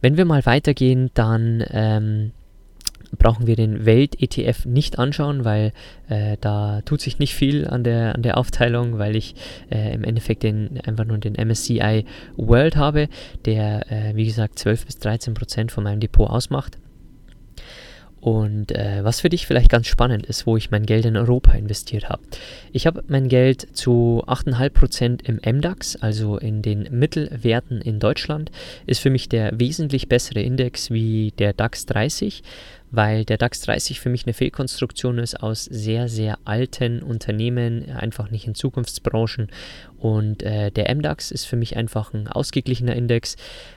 Wenn 0.00 0.16
wir 0.16 0.24
mal 0.24 0.44
weitergehen, 0.46 1.10
dann 1.14 1.64
ähm, 1.70 2.32
brauchen 3.18 3.46
wir 3.46 3.56
den 3.56 3.84
Welt-ETF 3.84 4.66
nicht 4.66 4.98
anschauen, 4.98 5.44
weil 5.44 5.72
äh, 6.08 6.36
da 6.40 6.80
tut 6.82 7.00
sich 7.00 7.18
nicht 7.18 7.34
viel 7.34 7.66
an 7.66 7.84
der, 7.84 8.14
an 8.14 8.22
der 8.22 8.38
Aufteilung, 8.38 8.98
weil 8.98 9.16
ich 9.16 9.34
äh, 9.70 9.92
im 9.92 10.04
Endeffekt 10.04 10.42
den, 10.42 10.80
einfach 10.80 11.04
nur 11.04 11.18
den 11.18 11.34
MSCI 11.34 12.04
World 12.36 12.76
habe, 12.76 13.08
der 13.44 13.90
äh, 13.90 14.14
wie 14.14 14.26
gesagt 14.26 14.58
12 14.58 14.86
bis 14.86 14.98
13 14.98 15.34
Prozent 15.34 15.72
von 15.72 15.84
meinem 15.84 16.00
Depot 16.00 16.28
ausmacht. 16.28 16.78
Und 18.20 18.72
äh, 18.72 19.02
was 19.02 19.20
für 19.20 19.30
dich 19.30 19.46
vielleicht 19.46 19.70
ganz 19.70 19.86
spannend 19.86 20.26
ist, 20.26 20.46
wo 20.46 20.56
ich 20.56 20.70
mein 20.70 20.84
Geld 20.84 21.06
in 21.06 21.16
Europa 21.16 21.52
investiert 21.52 22.08
habe. 22.08 22.22
Ich 22.72 22.86
habe 22.86 23.02
mein 23.08 23.28
Geld 23.28 23.66
zu 23.76 24.22
8,5% 24.26 25.24
im 25.24 25.40
MDAX, 25.56 25.96
also 25.96 26.36
in 26.36 26.60
den 26.60 26.88
Mittelwerten 26.90 27.80
in 27.80 27.98
Deutschland, 27.98 28.50
ist 28.86 29.00
für 29.00 29.10
mich 29.10 29.28
der 29.28 29.58
wesentlich 29.58 30.08
bessere 30.08 30.42
Index 30.42 30.90
wie 30.90 31.32
der 31.38 31.54
DAX 31.54 31.86
30 31.86 32.42
weil 32.90 33.24
der 33.24 33.38
DAX 33.38 33.60
30 33.62 34.00
für 34.00 34.08
mich 34.08 34.26
eine 34.26 34.34
Fehlkonstruktion 34.34 35.18
ist 35.18 35.42
aus 35.42 35.64
sehr, 35.64 36.08
sehr 36.08 36.38
alten 36.44 37.02
Unternehmen, 37.02 37.90
einfach 37.90 38.30
nicht 38.30 38.46
in 38.46 38.54
Zukunftsbranchen. 38.54 39.48
Und 40.00 40.42
äh, 40.42 40.70
der 40.70 40.92
MDAX 40.94 41.30
ist 41.30 41.44
für 41.44 41.56
mich 41.56 41.76
einfach 41.76 42.14
ein 42.14 42.26
ausgeglichener 42.26 42.96
Index. 42.96 43.36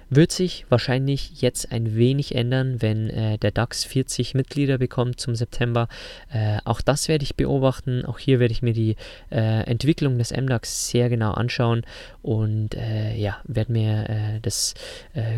wird 0.10 0.32
sich 0.32 0.66
wahrscheinlich 0.70 1.42
jetzt 1.42 1.72
ein 1.72 1.96
wenig 1.96 2.36
ändern, 2.36 2.82
wenn 2.82 3.10
äh, 3.10 3.38
der 3.40 3.52
DAX 3.52 3.84
40 3.84 4.36
Mitglieder 4.36 4.78
bekommt 4.78 5.20
zum 5.20 5.36
September. 5.36 5.88
Äh, 6.32 6.60
auch 6.66 6.82
das 6.82 7.08
werde 7.08 7.24
ich 7.24 7.36
beobachten. 7.36 8.06
Auch 8.06 8.20
hier 8.20 8.40
werde 8.40 8.52
ich 8.52 8.62
mir 8.62 8.74
die 8.74 8.96
äh, 9.32 9.64
Entwicklung 9.66 10.18
des 10.18 10.32
MDAX 10.32 10.90
sehr 10.90 11.10
genau 11.10 11.32
anschauen 11.32 11.82
und 12.22 12.76
äh, 12.76 13.16
ja, 13.16 13.38
werde 13.44 13.72
mir 13.72 14.10
äh, 14.10 14.40
das 14.42 14.76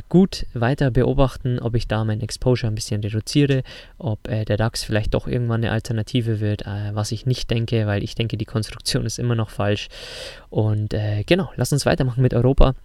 gut 0.09 0.45
weiter 0.53 0.91
beobachten, 0.91 1.59
ob 1.59 1.75
ich 1.75 1.87
da 1.87 2.03
mein 2.03 2.21
Exposure 2.21 2.71
ein 2.71 2.75
bisschen 2.75 3.01
reduziere, 3.01 3.63
ob 3.97 4.23
der 4.23 4.45
DAX 4.45 4.83
vielleicht 4.83 5.13
doch 5.13 5.27
irgendwann 5.27 5.63
eine 5.63 5.71
Alternative 5.71 6.39
wird, 6.39 6.65
was 6.93 7.11
ich 7.11 7.25
nicht 7.25 7.49
denke, 7.49 7.87
weil 7.87 8.03
ich 8.03 8.15
denke, 8.15 8.37
die 8.37 8.45
Konstruktion 8.45 9.05
ist 9.05 9.19
immer 9.19 9.35
noch 9.35 9.49
falsch. 9.49 9.89
Und 10.49 10.74
genau, 11.25 11.51
lass 11.55 11.73
uns 11.73 11.85
weitermachen 11.85 12.21
mit 12.21 12.33
Europa. 12.33 12.75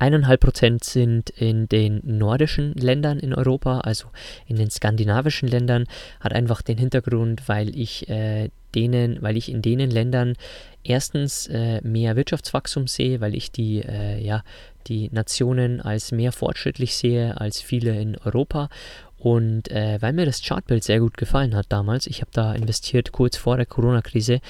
Eineinhalb 0.00 0.40
Prozent 0.40 0.82
sind 0.82 1.28
in 1.28 1.68
den 1.68 2.00
nordischen 2.02 2.72
Ländern 2.72 3.18
in 3.18 3.34
Europa, 3.34 3.80
also 3.80 4.06
in 4.46 4.56
den 4.56 4.70
skandinavischen 4.70 5.46
Ländern, 5.46 5.84
hat 6.20 6.32
einfach 6.32 6.62
den 6.62 6.78
Hintergrund, 6.78 7.42
weil 7.50 7.76
ich 7.76 8.08
äh, 8.08 8.48
denen, 8.74 9.20
weil 9.20 9.36
ich 9.36 9.50
in 9.50 9.60
denen 9.60 9.90
Ländern 9.90 10.36
erstens 10.84 11.48
äh, 11.48 11.82
mehr 11.82 12.16
Wirtschaftswachstum 12.16 12.86
sehe, 12.86 13.20
weil 13.20 13.34
ich 13.34 13.52
die, 13.52 13.82
äh, 13.82 14.18
ja, 14.24 14.42
die 14.86 15.10
Nationen 15.12 15.82
als 15.82 16.12
mehr 16.12 16.32
fortschrittlich 16.32 16.96
sehe 16.96 17.38
als 17.38 17.60
viele 17.60 18.00
in 18.00 18.16
Europa. 18.16 18.70
Und 19.18 19.70
äh, 19.70 19.98
weil 20.00 20.14
mir 20.14 20.24
das 20.24 20.42
Chartbild 20.42 20.82
sehr 20.82 20.98
gut 20.98 21.18
gefallen 21.18 21.54
hat 21.54 21.66
damals, 21.68 22.06
ich 22.06 22.22
habe 22.22 22.30
da 22.32 22.54
investiert 22.54 23.12
kurz 23.12 23.36
vor 23.36 23.58
der 23.58 23.66
Corona-Krise 23.66 24.40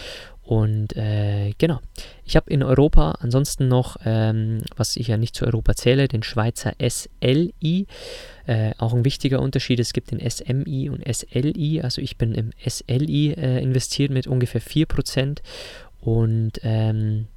und 0.50 0.96
äh, 0.96 1.52
genau, 1.58 1.78
ich 2.24 2.34
habe 2.34 2.50
in 2.50 2.64
Europa 2.64 3.12
ansonsten 3.20 3.68
noch, 3.68 3.98
ähm, 4.04 4.62
was 4.74 4.96
ich 4.96 5.06
ja 5.06 5.16
nicht 5.16 5.36
zu 5.36 5.46
Europa 5.46 5.76
zähle, 5.76 6.08
den 6.08 6.24
Schweizer 6.24 6.72
SLI. 6.80 7.86
Äh, 8.48 8.72
auch 8.78 8.92
ein 8.92 9.04
wichtiger 9.04 9.40
Unterschied, 9.42 9.78
es 9.78 9.92
gibt 9.92 10.10
den 10.10 10.18
SMI 10.28 10.90
und 10.90 11.04
SLI. 11.06 11.82
Also 11.82 12.02
ich 12.02 12.18
bin 12.18 12.34
im 12.34 12.50
SLI 12.66 13.34
äh, 13.34 13.62
investiert 13.62 14.10
mit 14.10 14.26
ungefähr 14.26 14.60
4%. 14.60 15.38
Und 16.00 16.58
ähm, 16.64 17.28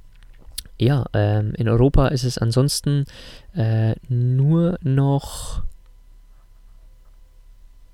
ja, 0.76 1.06
ähm, 1.12 1.54
in 1.56 1.68
Europa 1.68 2.08
ist 2.08 2.24
es 2.24 2.36
ansonsten 2.36 3.04
äh, 3.54 3.94
nur 4.08 4.76
noch 4.82 5.62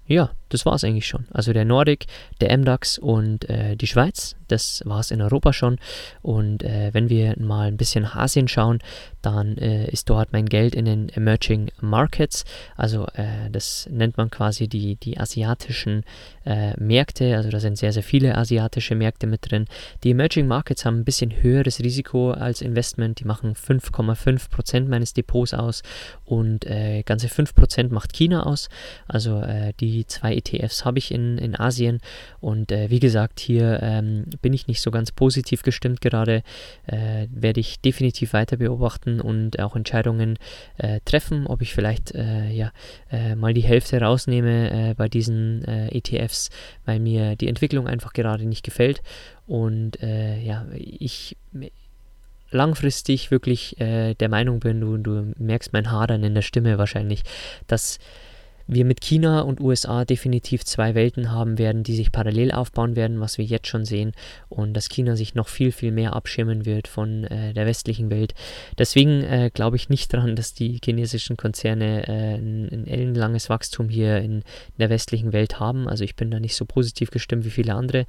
ja, 0.07 0.31
das 0.51 0.67
war 0.67 0.75
es 0.75 0.85
eigentlich 0.85 1.07
schon. 1.07 1.27
Also 1.31 1.53
der 1.53 1.65
Nordic, 1.65 2.07
der 2.41 2.57
MDAX 2.57 2.99
und 2.99 3.49
äh, 3.49 3.77
die 3.77 3.87
Schweiz, 3.87 4.37
das 4.51 4.83
war 4.85 5.01
es 5.01 5.11
in 5.11 5.23
Europa 5.23 5.53
schon. 5.53 5.79
Und 6.23 6.63
äh, 6.63 6.91
wenn 6.93 7.09
wir 7.09 7.35
mal 7.39 7.69
ein 7.69 7.77
bisschen 7.77 8.05
Asien 8.05 8.49
schauen, 8.49 8.81
dann 9.23 9.57
äh, 9.59 9.89
ist 9.91 10.11
dort 10.11 10.33
mein 10.33 10.47
Geld 10.47 10.75
in 10.75 10.85
den 10.85 11.09
Emerging 11.11 11.71
Markets. 11.81 12.45
Also 12.77 13.07
äh, 13.15 13.51
das 13.51 13.89
nennt 13.91 14.17
man 14.17 14.31
quasi 14.31 14.69
die, 14.69 14.97
die 14.97 15.19
asiatischen 15.19 16.05
äh, 16.45 16.73
Märkte. 16.81 17.37
Also 17.37 17.51
da 17.51 17.61
sind 17.61 17.79
sehr, 17.79 17.93
sehr 17.93 18.03
viele 18.03 18.37
asiatische 18.37 18.95
Märkte 18.95 19.27
mit 19.27 19.51
drin. 19.51 19.67
Die 20.03 20.11
Emerging 20.11 20.47
Markets 20.47 20.85
haben 20.85 21.01
ein 21.01 21.05
bisschen 21.05 21.43
höheres 21.43 21.81
Risiko 21.81 22.33
als 22.33 22.63
Investment. 22.63 23.21
Die 23.21 23.25
machen 23.25 23.55
5,5% 23.55 24.89
meines 24.89 25.13
Depots 25.13 25.55
aus 25.55 25.83
und 26.25 26.67
äh, 26.67 27.03
ganze 27.03 27.29
5% 27.29 27.93
macht 27.93 28.13
China 28.13 28.45
aus. 28.45 28.69
Also 29.07 29.43
die 29.81 30.07
zwei 30.07 30.35
ETFs 30.41 30.85
habe 30.85 30.99
ich 30.99 31.13
in, 31.13 31.39
in 31.39 31.59
Asien 31.59 32.01
und 32.41 32.73
äh, 32.73 32.91
wie 32.91 33.01
gesagt, 33.01 33.41
hier 33.41 33.81
ähm, 33.83 34.25
bin 34.43 34.53
ich 34.53 34.67
nicht 34.67 34.81
so 34.81 34.91
ganz 34.91 35.13
positiv 35.13 35.63
gestimmt 35.63 36.01
gerade. 36.01 36.43
Äh, 36.87 37.27
werde 37.31 37.61
ich 37.61 37.81
definitiv 37.81 38.33
weiter 38.33 38.57
beobachten 38.57 39.21
und 39.21 39.59
auch 39.61 39.77
Entscheidungen 39.77 40.39
äh, 40.79 41.01
treffen, 41.05 41.47
ob 41.47 41.63
ich 41.63 41.75
vielleicht 41.75 42.15
äh, 42.15 42.51
ja, 42.51 42.73
äh, 43.11 43.35
mal 43.35 43.55
die 43.55 43.61
Hälfte 43.63 44.01
rausnehme 44.01 44.91
äh, 44.91 44.95
bei 44.95 45.09
diesen 45.09 45.65
ETFs, 45.65 46.51
weil 46.85 47.01
mir 47.01 47.37
die 47.37 47.49
Entwicklung 47.49 47.87
einfach 47.87 48.13
gerade 48.13 48.45
nicht 48.47 48.65
gefällt. 48.65 49.03
Und 49.47 49.99
ja, 50.01 50.67
ich 50.73 51.37
langfristig 52.51 53.31
wirklich 53.31 53.81
äh, 53.81 54.15
der 54.15 54.29
Meinung 54.29 54.61
bin, 54.61 54.81
du, 54.81 54.97
du 54.99 55.33
merkst 55.39 55.73
mein 55.73 55.91
Hadern 55.91 56.25
in 56.25 56.35
der 56.35 56.43
Stimme 56.43 56.79
wahrscheinlich, 56.79 57.23
dass 57.67 57.99
wir 58.73 58.85
mit 58.85 59.01
China 59.01 59.41
und 59.41 59.61
USA 59.61 60.05
definitiv 60.05 60.65
zwei 60.65 60.95
Welten 60.95 61.33
haben 61.33 61.59
werden, 61.59 61.83
die 61.83 61.97
sich 61.97 62.13
parallel 62.13 62.53
aufbauen 62.53 62.95
werden, 62.95 63.21
was 63.21 63.37
wir 63.37 63.45
jetzt 63.45 63.67
schon 63.67 63.85
sehen, 63.85 64.13
und 64.49 64.75
dass 64.75 64.89
China 64.89 65.17
sich 65.17 65.35
noch 65.35 65.49
viel, 65.49 65.73
viel 65.73 65.91
mehr 65.91 66.15
abschirmen 66.15 66.65
wird 66.67 66.87
von 66.87 67.25
äh, 67.25 67.53
der 67.53 67.67
westlichen 67.67 68.11
Welt. 68.11 68.35
Deswegen 68.79 69.23
äh, 69.25 69.51
glaube 69.53 69.77
ich 69.77 69.89
nicht 69.89 70.15
daran, 70.15 70.37
dass 70.37 70.55
die 70.55 70.79
chinesischen 70.83 71.37
Konzerne 71.37 72.07
äh, 72.07 72.35
ein, 72.37 72.69
ein, 72.71 72.87
ellenlanges 72.87 73.51
Wachstum 73.51 73.89
hier 73.89 74.19
in 74.19 74.45
der 74.79 74.89
westlichen 74.89 75.33
Welt 75.33 75.59
haben. 75.59 75.89
Also 75.89 76.05
ich 76.05 76.15
bin 76.15 76.31
da 76.31 76.39
nicht 76.39 76.55
so 76.55 76.65
positiv 76.65 77.11
gestimmt 77.11 77.45
wie 77.45 77.51
viele 77.51 77.75
andere. 77.75 78.07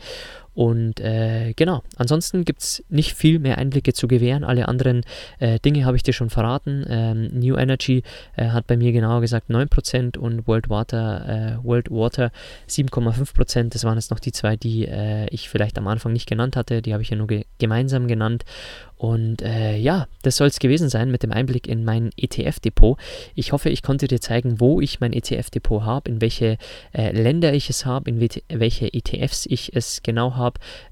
Und 0.53 0.99
äh, 0.99 1.53
genau, 1.55 1.81
ansonsten 1.95 2.43
gibt 2.43 2.61
es 2.61 2.83
nicht 2.89 3.13
viel 3.13 3.39
mehr 3.39 3.57
Einblicke 3.57 3.93
zu 3.93 4.07
gewähren. 4.07 4.43
Alle 4.43 4.67
anderen 4.67 5.03
äh, 5.39 5.59
Dinge 5.59 5.85
habe 5.85 5.95
ich 5.95 6.03
dir 6.03 6.13
schon 6.13 6.29
verraten. 6.29 6.85
Ähm, 6.89 7.27
New 7.39 7.55
Energy 7.55 8.03
äh, 8.35 8.49
hat 8.49 8.67
bei 8.67 8.75
mir 8.75 8.91
genauer 8.91 9.21
gesagt 9.21 9.49
9% 9.49 10.17
und 10.17 10.47
World 10.47 10.69
Water, 10.69 11.59
äh, 11.61 11.65
World 11.65 11.89
Water 11.89 12.31
7,5%. 12.67 13.69
Das 13.69 13.85
waren 13.85 13.95
jetzt 13.95 14.11
noch 14.11 14.19
die 14.19 14.33
zwei, 14.33 14.57
die 14.57 14.87
äh, 14.87 15.27
ich 15.27 15.49
vielleicht 15.49 15.77
am 15.77 15.87
Anfang 15.87 16.11
nicht 16.11 16.27
genannt 16.27 16.57
hatte. 16.57 16.81
Die 16.81 16.91
habe 16.91 17.03
ich 17.03 17.09
ja 17.09 17.17
nur 17.17 17.27
ge 17.27 17.45
gemeinsam 17.57 18.07
genannt. 18.07 18.43
Und 19.01 19.41
äh, 19.41 19.77
ja, 19.77 20.07
das 20.21 20.35
soll 20.35 20.47
es 20.47 20.59
gewesen 20.59 20.87
sein 20.87 21.09
mit 21.09 21.23
dem 21.23 21.31
Einblick 21.31 21.67
in 21.67 21.83
mein 21.83 22.11
ETF-Depot. 22.17 22.99
Ich 23.33 23.51
hoffe, 23.51 23.69
ich 23.71 23.81
konnte 23.81 24.07
dir 24.07 24.21
zeigen, 24.21 24.59
wo 24.59 24.79
ich 24.79 24.99
mein 24.99 25.11
ETF-Depot 25.11 25.81
habe, 25.81 26.11
in 26.11 26.21
welche 26.21 26.59
äh, 26.93 27.11
Länder 27.11 27.51
ich 27.51 27.67
es 27.71 27.87
habe, 27.87 28.11
in 28.11 28.19
welche 28.19 28.93
ETFs 28.93 29.47
ich 29.47 29.75
es 29.75 30.03
genau 30.03 30.35
habe. 30.35 30.40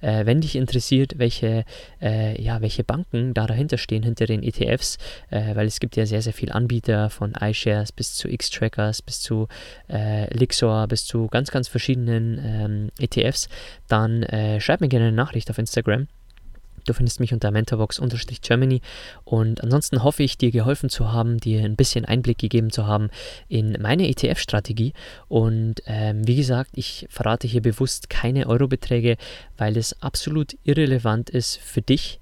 Äh, 0.01 0.25
wenn 0.25 0.41
dich 0.41 0.55
interessiert, 0.55 1.13
welche, 1.17 1.65
äh, 2.01 2.41
ja, 2.41 2.61
welche 2.61 2.83
Banken 2.83 3.33
da 3.33 3.47
dahinter 3.47 3.77
stehen, 3.77 4.03
hinter 4.03 4.25
den 4.25 4.43
ETFs, 4.43 4.97
äh, 5.29 5.55
weil 5.55 5.67
es 5.67 5.79
gibt 5.79 5.95
ja 5.95 6.05
sehr, 6.05 6.21
sehr 6.21 6.33
viele 6.33 6.55
Anbieter 6.55 7.09
von 7.09 7.33
iShares 7.39 7.91
bis 7.91 8.15
zu 8.15 8.27
X-Trackers, 8.27 9.01
bis 9.01 9.21
zu 9.21 9.47
äh, 9.89 10.31
Lixor, 10.35 10.87
bis 10.87 11.05
zu 11.05 11.27
ganz, 11.27 11.51
ganz 11.51 11.67
verschiedenen 11.67 12.39
ähm, 12.43 12.89
ETFs, 12.99 13.49
dann 13.87 14.25
schreib 14.59 14.81
mir 14.81 14.87
gerne 14.87 15.07
eine 15.07 15.15
Nachricht 15.15 15.49
auf 15.49 15.57
Instagram. 15.57 16.07
Du 16.89 16.93
findest 16.95 17.19
mich 17.19 17.33
unter 17.33 17.51
mentorbox-germany 17.51 18.81
und 19.23 19.63
ansonsten 19.63 20.03
hoffe 20.03 20.23
ich, 20.23 20.39
dir 20.39 20.49
geholfen 20.49 20.89
zu 20.89 21.11
haben, 21.11 21.37
dir 21.37 21.63
ein 21.63 21.75
bisschen 21.75 22.03
Einblick 22.03 22.39
gegeben 22.39 22.71
zu 22.71 22.87
haben 22.87 23.11
in 23.47 23.77
meine 23.79 24.07
ETF-Strategie. 24.07 24.93
Und 25.27 25.83
ähm, 25.85 26.27
wie 26.27 26.35
gesagt, 26.35 26.71
ich 26.73 27.05
verrate 27.11 27.47
hier 27.47 27.61
bewusst 27.61 28.09
keine 28.09 28.47
Eurobeträge, 28.47 29.17
weil 29.55 29.77
es 29.77 30.01
absolut 30.01 30.57
irrelevant 30.63 31.29
ist 31.29 31.57
für 31.57 31.83
dich, 31.83 32.19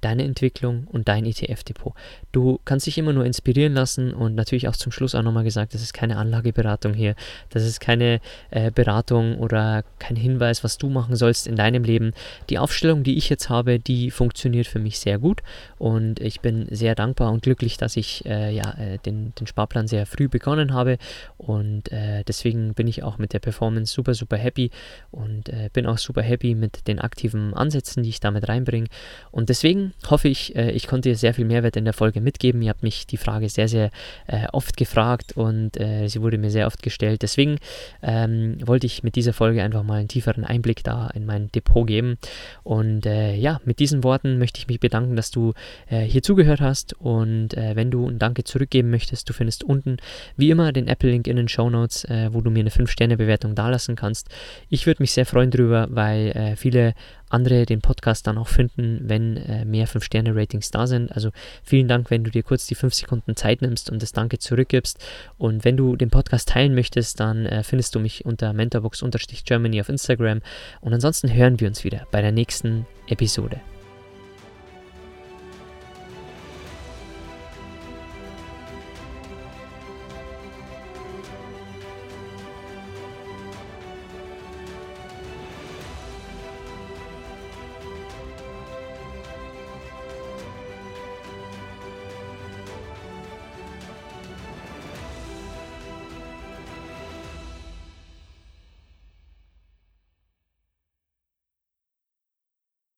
deine 0.00 0.24
Entwicklung 0.24 0.86
und 0.90 1.08
dein 1.08 1.24
ETF-Depot. 1.24 1.94
Du 2.32 2.60
kannst 2.64 2.86
dich 2.86 2.98
immer 2.98 3.12
nur 3.12 3.24
inspirieren 3.24 3.74
lassen 3.74 4.14
und 4.14 4.34
natürlich 4.34 4.68
auch 4.68 4.76
zum 4.76 4.92
Schluss 4.92 5.14
auch 5.14 5.22
nochmal 5.22 5.44
gesagt, 5.44 5.74
das 5.74 5.82
ist 5.82 5.92
keine 5.92 6.16
Anlageberatung 6.16 6.94
hier, 6.94 7.14
das 7.50 7.64
ist 7.64 7.80
keine 7.80 8.20
äh, 8.50 8.70
Beratung 8.70 9.38
oder 9.38 9.84
kein 9.98 10.16
Hinweis, 10.16 10.64
was 10.64 10.78
du 10.78 10.88
machen 10.88 11.16
sollst 11.16 11.46
in 11.46 11.56
deinem 11.56 11.84
Leben. 11.84 12.12
Die 12.48 12.58
Aufstellung, 12.58 13.02
die 13.02 13.16
ich 13.16 13.28
jetzt 13.28 13.48
habe, 13.48 13.78
die 13.78 14.10
funktioniert 14.10 14.66
für 14.66 14.78
mich 14.78 14.98
sehr 14.98 15.18
gut 15.18 15.42
und 15.78 16.20
ich 16.20 16.40
bin 16.40 16.66
sehr 16.70 16.94
dankbar 16.94 17.32
und 17.32 17.42
glücklich, 17.42 17.76
dass 17.76 17.96
ich 17.96 18.24
äh, 18.26 18.54
ja, 18.54 18.72
äh, 18.78 18.98
den, 18.98 19.34
den 19.38 19.46
Sparplan 19.46 19.86
sehr 19.86 20.06
früh 20.06 20.28
begonnen 20.28 20.72
habe 20.72 20.98
und 21.36 21.92
äh, 21.92 22.24
deswegen 22.24 22.74
bin 22.74 22.88
ich 22.88 23.02
auch 23.02 23.18
mit 23.18 23.32
der 23.32 23.38
Performance 23.38 23.92
super, 23.92 24.14
super 24.14 24.36
happy 24.36 24.70
und 25.10 25.48
äh, 25.48 25.68
bin 25.72 25.86
auch 25.86 25.98
super 25.98 26.22
happy 26.22 26.54
mit 26.54 26.86
den 26.86 26.98
aktiven 26.98 27.54
Ansätzen, 27.54 28.02
die 28.02 28.08
ich 28.08 28.20
damit 28.20 28.48
reinbringe 28.48 28.88
und 29.30 29.48
deswegen 29.48 29.89
hoffe 30.08 30.28
ich, 30.28 30.56
äh, 30.56 30.70
ich 30.70 30.86
konnte 30.86 31.08
dir 31.08 31.16
sehr 31.16 31.34
viel 31.34 31.44
Mehrwert 31.44 31.76
in 31.76 31.84
der 31.84 31.92
Folge 31.92 32.20
mitgeben. 32.20 32.62
Ihr 32.62 32.70
habt 32.70 32.82
mich 32.82 33.06
die 33.06 33.16
Frage 33.16 33.48
sehr, 33.48 33.68
sehr 33.68 33.90
äh, 34.26 34.46
oft 34.52 34.76
gefragt 34.76 35.36
und 35.36 35.78
äh, 35.80 36.08
sie 36.08 36.22
wurde 36.22 36.38
mir 36.38 36.50
sehr 36.50 36.66
oft 36.66 36.82
gestellt. 36.82 37.22
Deswegen 37.22 37.58
ähm, 38.02 38.56
wollte 38.64 38.86
ich 38.86 39.02
mit 39.02 39.16
dieser 39.16 39.32
Folge 39.32 39.62
einfach 39.62 39.82
mal 39.82 40.00
einen 40.00 40.08
tieferen 40.08 40.44
Einblick 40.44 40.84
da 40.84 41.08
in 41.08 41.26
mein 41.26 41.50
Depot 41.52 41.86
geben. 41.86 42.18
Und 42.62 43.06
äh, 43.06 43.34
ja, 43.34 43.60
mit 43.64 43.78
diesen 43.78 44.04
Worten 44.04 44.38
möchte 44.38 44.58
ich 44.58 44.68
mich 44.68 44.80
bedanken, 44.80 45.16
dass 45.16 45.30
du 45.30 45.54
äh, 45.88 46.00
hier 46.00 46.22
zugehört 46.22 46.60
hast. 46.60 46.94
Und 46.94 47.50
wenn 47.56 47.90
du 47.90 48.08
ein 48.08 48.18
Danke 48.18 48.44
zurückgeben 48.44 48.90
möchtest, 48.90 49.28
du 49.28 49.32
findest 49.32 49.64
unten 49.64 49.96
wie 50.36 50.50
immer 50.50 50.72
den 50.72 50.88
Apple-Link 50.88 51.26
in 51.26 51.36
den 51.36 51.48
Show 51.48 51.70
Notes, 51.70 52.06
wo 52.30 52.40
du 52.40 52.50
mir 52.50 52.60
eine 52.60 52.70
5-Sterne-Bewertung 52.70 53.54
dalassen 53.54 53.96
kannst. 53.96 54.28
Ich 54.68 54.86
würde 54.86 55.02
mich 55.02 55.12
sehr 55.12 55.26
freuen 55.26 55.50
drüber, 55.50 55.88
weil 55.90 56.54
viele 56.56 56.94
andere 57.30 57.66
den 57.66 57.80
Podcast 57.80 58.26
dann 58.26 58.38
auch 58.38 58.48
finden, 58.48 59.00
wenn 59.04 59.36
äh, 59.36 59.64
mehr 59.64 59.88
5-Sterne-Ratings 59.88 60.70
da 60.70 60.86
sind. 60.86 61.12
Also 61.12 61.30
vielen 61.62 61.88
Dank, 61.88 62.10
wenn 62.10 62.24
du 62.24 62.30
dir 62.30 62.42
kurz 62.42 62.66
die 62.66 62.74
5 62.74 62.94
Sekunden 62.94 63.36
Zeit 63.36 63.62
nimmst 63.62 63.90
und 63.90 64.02
das 64.02 64.12
Danke 64.12 64.38
zurückgibst. 64.38 64.98
Und 65.38 65.64
wenn 65.64 65.76
du 65.76 65.96
den 65.96 66.10
Podcast 66.10 66.48
teilen 66.48 66.74
möchtest, 66.74 67.20
dann 67.20 67.46
äh, 67.46 67.62
findest 67.62 67.94
du 67.94 68.00
mich 68.00 68.24
unter 68.24 68.52
mentorbox-germany 68.52 69.80
auf 69.80 69.88
Instagram. 69.88 70.42
Und 70.80 70.92
ansonsten 70.92 71.32
hören 71.32 71.60
wir 71.60 71.68
uns 71.68 71.84
wieder 71.84 72.06
bei 72.10 72.20
der 72.20 72.32
nächsten 72.32 72.86
Episode. 73.08 73.60